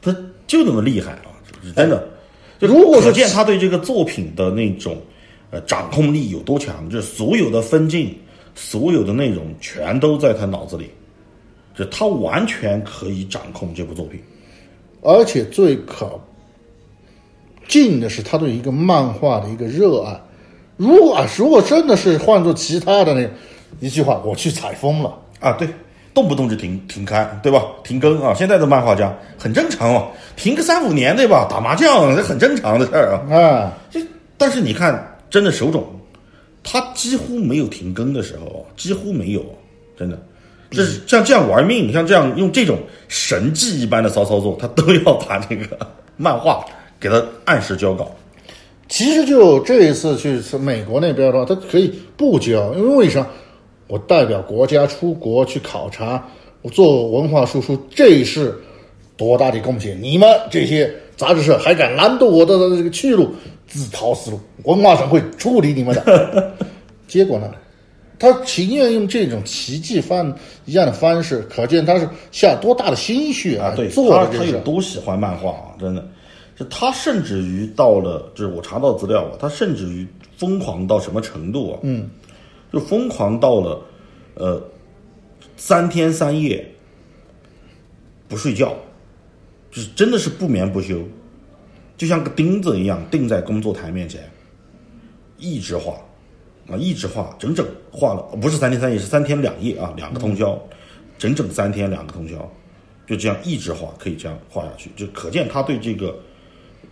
[0.00, 1.34] 他就那么厉害啊，
[1.74, 2.08] 真的。
[2.60, 4.96] 就如果是可见他对这个作品的那种
[5.50, 8.16] 呃掌控力有多强，就是所有的分镜、
[8.54, 10.88] 所有的内容全都在他脑子里，
[11.74, 14.20] 就他完全可以掌控这部作品。
[15.02, 16.18] 而且最可
[17.66, 20.20] 敬的是他对一个漫画的一个热爱。
[20.78, 23.30] 如果啊，如果真的是换做其他的那个
[23.80, 25.68] 一句话，我去采风了，啊，对，
[26.14, 27.64] 动不动就停停刊，对吧？
[27.82, 28.32] 停更啊！
[28.32, 31.46] 现在的漫画家很正常哦，停个三五年，对吧？
[31.50, 33.36] 打麻将这很正常的事儿啊。
[33.36, 34.00] 啊，这
[34.36, 35.84] 但是你看，真的手冢，
[36.62, 39.44] 他几乎没有停更的时候，几乎没有，
[39.98, 40.16] 真的。
[40.70, 45.76] 这是像这样玩命，像这样用这种神迹一般的骚操作，他都要把这个
[46.16, 46.64] 漫画
[47.00, 48.14] 给他按时交稿。
[48.88, 53.26] 其实就这一次去美国那边的话，他可以不交，因为为啥？
[53.86, 56.22] 我代表国家出国去考察，
[56.60, 58.54] 我做文化输出，这是
[59.16, 59.98] 多大的贡献！
[60.02, 63.30] 你们这些杂志社还敢拦堵我的这个去路，
[63.66, 64.38] 自讨死路！
[64.64, 66.54] 文化省会处理你们的。
[67.06, 67.50] 结果呢，
[68.18, 70.36] 他情愿用这种奇迹方
[70.66, 74.50] 一样的方式，可见他是下多大的心血啊，对，做他他的这事。
[74.52, 75.72] 有多喜欢漫画啊！
[75.80, 76.06] 真的，
[76.58, 80.06] 就他甚至于到了，就是我查到资料啊，他甚至于
[80.36, 81.78] 疯狂到什么程度啊？
[81.82, 82.10] 嗯，
[82.72, 83.80] 就疯狂到了，
[84.34, 84.62] 呃，
[85.56, 86.68] 三天三夜
[88.26, 88.74] 不睡觉，
[89.70, 91.02] 就是真的是不眠不休，
[91.96, 94.28] 就像个钉子一样钉在工作台面前，
[95.38, 95.94] 一直画。
[96.70, 100.62] 啊，一直画，整整画了，不是三天三夜，是三天两夜啊，两个通宵，
[101.16, 102.36] 整整三天两个通宵。
[103.06, 106.14] 就这样一直画，可以这样画下去，就可见他对这个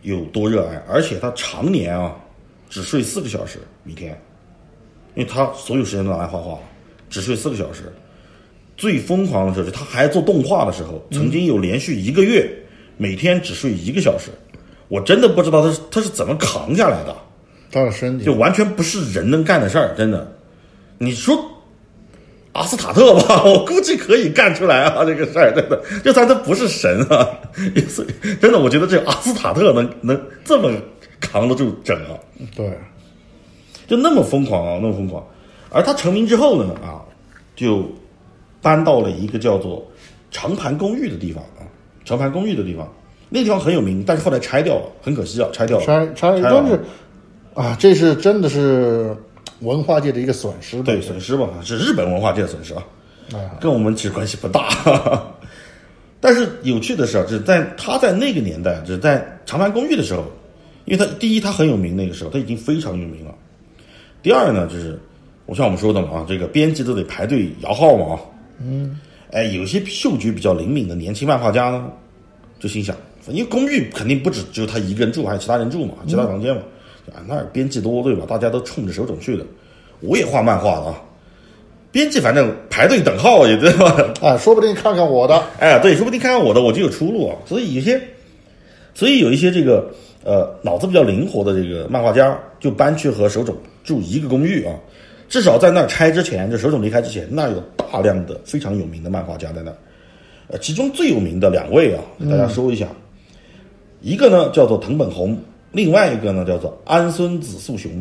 [0.06, 2.14] 有多热爱，而且他常年啊
[2.70, 4.12] 只睡四个小时一天，
[5.16, 6.56] 因为他所有时间都拿来画画，
[7.10, 7.92] 只睡四个小时。
[8.76, 12.48] 最疯狂的时候，就他还做动画的时候，曾经有连续一个月
[12.96, 14.30] 每天只睡一个小时，
[14.86, 17.16] 我真的不知道他是他是怎么扛下来的，
[17.72, 18.24] 他的身体。
[18.24, 20.30] 就完全不是人能干的事儿，真的。
[20.98, 21.36] 你说
[22.56, 27.28] 阿斯塔特吧， 我估计可以干出来啊，这个事儿真的，就算他不是神啊，
[27.74, 28.04] 也是
[28.40, 30.70] 真的，我觉得这阿斯塔特能能这么
[31.20, 32.16] 扛得住整啊，
[32.56, 32.70] 对，
[33.86, 35.24] 就那么疯狂啊，那么疯狂。
[35.70, 37.02] 而他成名之后呢，啊，
[37.54, 37.84] 就
[38.62, 39.86] 搬到了一个叫做
[40.30, 41.66] 长盘公寓的地方啊，
[42.04, 42.90] 长盘公寓的地方，
[43.28, 46.80] 那地方很有名，但是后来拆掉了，很可惜啊，拆掉了，拆拆了真是
[47.54, 49.16] 啊，这是真的是
[49.60, 50.82] 文化界的一个损失吧。
[50.84, 52.84] 对损失吧，是日本文化界的损失啊。
[53.32, 54.68] 啊，跟我们其实关系不大。
[56.20, 60.24] 但是有趣的是啊，就是在他在那个年代，就是在长盘公寓的时候，
[60.84, 63.34] 因为他第一他很有名，那个时候他已经非常有名了。
[64.22, 64.98] 第二呢，就是
[65.44, 68.20] 我像我们说的嘛啊，这个编辑都得排队摇号嘛啊。
[68.60, 68.98] 嗯。
[69.32, 71.90] 哎，有些嗅觉比较灵敏的年轻漫画家呢，
[72.60, 72.96] 就心想，
[73.28, 76.62] 因为公寓肯定不止只有他一个人住，还有其他人住嘛，其他房间嘛。
[77.12, 78.24] 啊，那儿编辑多对吧？
[78.28, 79.44] 大家都冲着手冢去的。
[80.00, 81.02] 我也画漫画的啊。
[81.92, 83.96] 编辑反正排队等号也对吧？
[84.20, 87.36] 啊， 说不定看看我的，哎，对，说不定看看我的我就有出路啊。
[87.46, 88.00] 所以有些，
[88.94, 89.88] 所以有一些这个
[90.22, 94.74] 呃脑子比较灵活的这个漫画家，就搬去和手冢住一个公寓啊。
[95.28, 99.76] 至少在那儿拆之前，就手冢离开之前，那有大量的非常有名的漫画家在那儿。
[100.48, 102.86] 呃，其中最有名的两位啊，给大家说一下，
[104.02, 105.36] 一个呢叫做藤本弘，
[105.76, 107.92] 另外一个呢叫做安孙子素雄。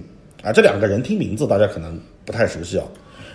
[0.42, 2.86] 啊，这两个人听名字大家可能不太熟悉啊。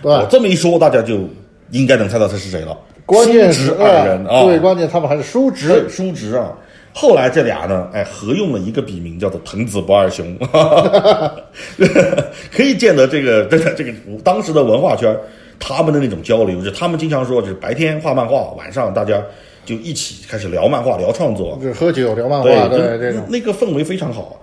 [0.01, 1.29] 我这么一说，大家就
[1.69, 2.75] 应该能猜到他是谁了。
[3.05, 6.51] 关键是二人啊，对，关键他们还是叔侄，叔侄啊。
[6.93, 10.35] 后来这俩呢，哎，合用了一个笔名，叫做藤子不二雄，
[12.51, 15.15] 可以见得这个真的 这个当时的文化圈，
[15.59, 19.21] 他们的那种交流，就他们经常说，就是白天画漫画，晚上大家
[19.65, 23.25] 就一起开始聊漫画、聊创作，就喝酒聊漫画，对对这种。
[23.29, 24.41] 那个氛围非常好，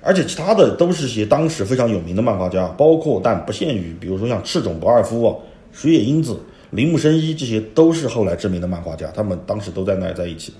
[0.00, 5.34] 而且其他的都是些当时非常有名的漫画家，包括但不限于，比如说像赤冢不二夫啊、
[5.72, 6.38] 水野英子、
[6.70, 10.52] 铃木伸一，这些都是后来知名的漫画家，他们当时都在那儿在一起，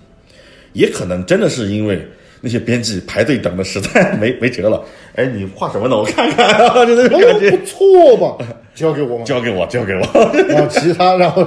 [0.72, 2.04] 也可能真的是因为
[2.40, 4.82] 那些编辑排队等的实在没 没辙了，
[5.14, 5.96] 哎，你画什么呢？
[5.96, 7.48] 我看看啊， 就那种感觉。
[7.48, 8.36] 哎，不错嘛，
[8.74, 10.00] 交给我吗，交给我，交给我。
[10.48, 11.46] 然后其他，然后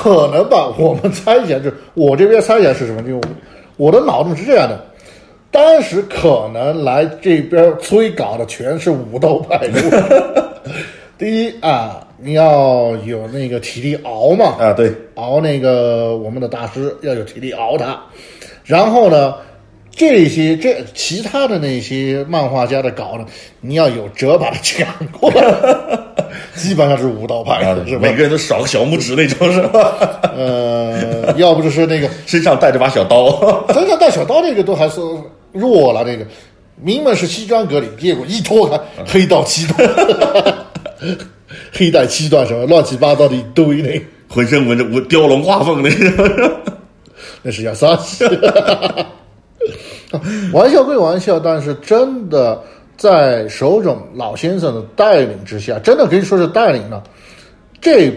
[0.00, 3.02] 可能吧，我们猜想就是我这边猜想是什么？
[3.02, 3.20] 就
[3.76, 4.80] 我的脑洞是这样的。
[5.50, 10.52] 当时可能来这边催稿的全是武斗派的。
[11.18, 18.00] 第一啊，你要有那个体力熬嘛，啊，对，熬那个我们的大师要有体力熬他。
[18.62, 19.34] 然后呢，
[19.98, 23.26] 这些这其他的那些漫画家的稿呢，
[23.60, 25.44] 你要有辙把它抢过来。
[26.54, 28.10] 基本上是武道派啊的，是，吧每？
[28.12, 30.20] 个人都少个小拇指那种是吧？
[30.36, 33.28] 呃，要不就是那个 身上带着把小刀，
[33.74, 35.00] 身上带小刀那个都还是
[35.52, 36.24] 弱了，那个
[36.80, 39.88] 明明是西装革领，结果一脱开黑道七段，
[41.72, 46.50] 黑带七段什么乱七八糟的一堆那，浑身纹着纹雕龙画凤那种。
[47.42, 48.24] 那是要杀气。
[50.52, 52.62] 玩笑归玩笑，但是真的
[52.96, 57.02] 在手冢老先生的带领之下，真的可以说是带领了
[57.80, 58.12] 这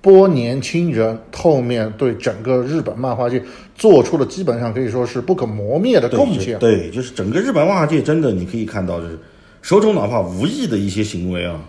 [0.00, 3.42] 波年轻人后面对整个日本漫画界
[3.74, 6.58] 做出了基本上可以说是不可磨灭的贡献。
[6.58, 9.18] 对，就是整个日本漫画界真的你可以看到，就是
[9.62, 11.60] 手冢哪怕无意的一些行为啊，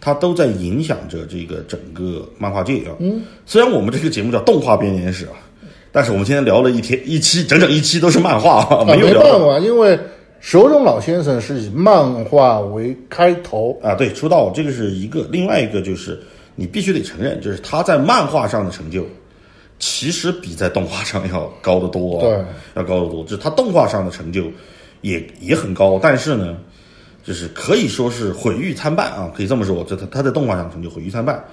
[0.00, 2.94] 它都在影响着这个整个漫画界啊。
[3.00, 5.34] 嗯，虽然我们这个节目叫动画编年史啊，
[5.92, 9.98] 但是我们今天聊了一天一期，整整一期都是漫画没有办法，因为
[10.40, 16.18] 手冢老先生是以漫画为开头，啊，对，出道这个是一个，另外一个就是
[16.56, 19.04] 你必须得承认，就是他在漫画上的成就，
[19.78, 23.22] 其实比在动画上要高得多、啊，对，要高得多。
[23.24, 24.44] 就是他动画上的成就
[25.02, 26.56] 也也很高，但是呢，
[27.22, 31.44] 就是可以说是毁誉参半啊，可以这么说，就他他在动画上成就毁誉参半。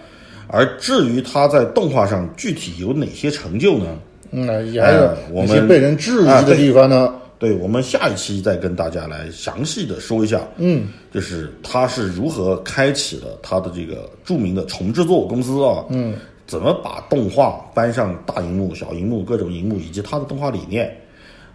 [0.48, 3.86] 而至于他在动画上具体有哪些成就呢？
[4.32, 7.14] 嗯，也还有哎我们一些被人质疑的地方呢。
[7.40, 16.16] 对我们下一期再跟大家来详细的说一下，嗯，就是他是如何开启了他的这个著名的重制作公司啊，嗯，
[16.46, 20.94] 怎么把动画搬上大荧幕、小荧幕各种荧幕，以及他的动画理念，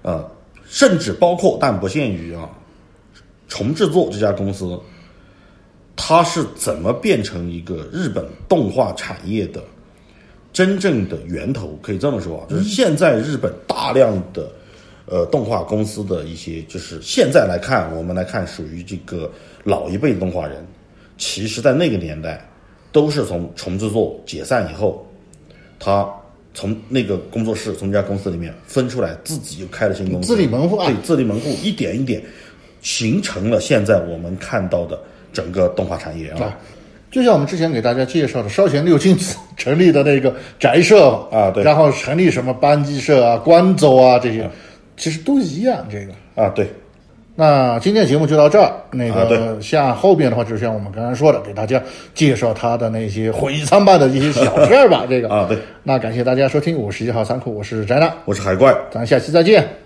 [0.01, 0.27] 呃，
[0.65, 2.49] 甚至包括但不限于啊，
[3.47, 4.81] 重制作这家公司，
[5.95, 9.63] 它是怎么变成一个日本动画产业的
[10.55, 11.79] 真正的源头？
[11.83, 14.49] 可以这么说啊，就是现在日本大量的
[15.05, 19.31] 呃动画公司的一些，就是现在来看，我们来看属于这个
[19.65, 20.65] 老一辈的动画人，
[21.19, 22.49] 其实在那个年代
[22.93, 25.05] 都是从重制作解散以后，
[25.81, 26.09] 他
[26.55, 32.23] 从那个工作室从这家公司里面分出来，自己又开了新公司，自立门户啊对，自立门户，一点一点
[32.81, 34.97] 形成了现在我们看到的
[35.33, 36.45] 整个动画产业啊。
[36.45, 36.59] 啊，
[37.15, 44.51] 就像我们之前给大家介绍的烧钱六亲子成立的那个宅社啊对然后成立什么班级社啊、官走啊这些，
[44.97, 45.87] 其实都一样。
[45.89, 46.67] 这个，啊，对，
[47.37, 48.73] 那今天节目就到这儿。
[48.91, 51.81] 那啊个像后边的话，就像我们刚刚说的，给大家
[52.15, 55.07] 介绍他的那些毁誉参半的一些小事儿吧。
[55.09, 59.84] 这个啊对，那感谢大家收听，我是一号仓库，我是宅男，我是海怪，咱下期再见。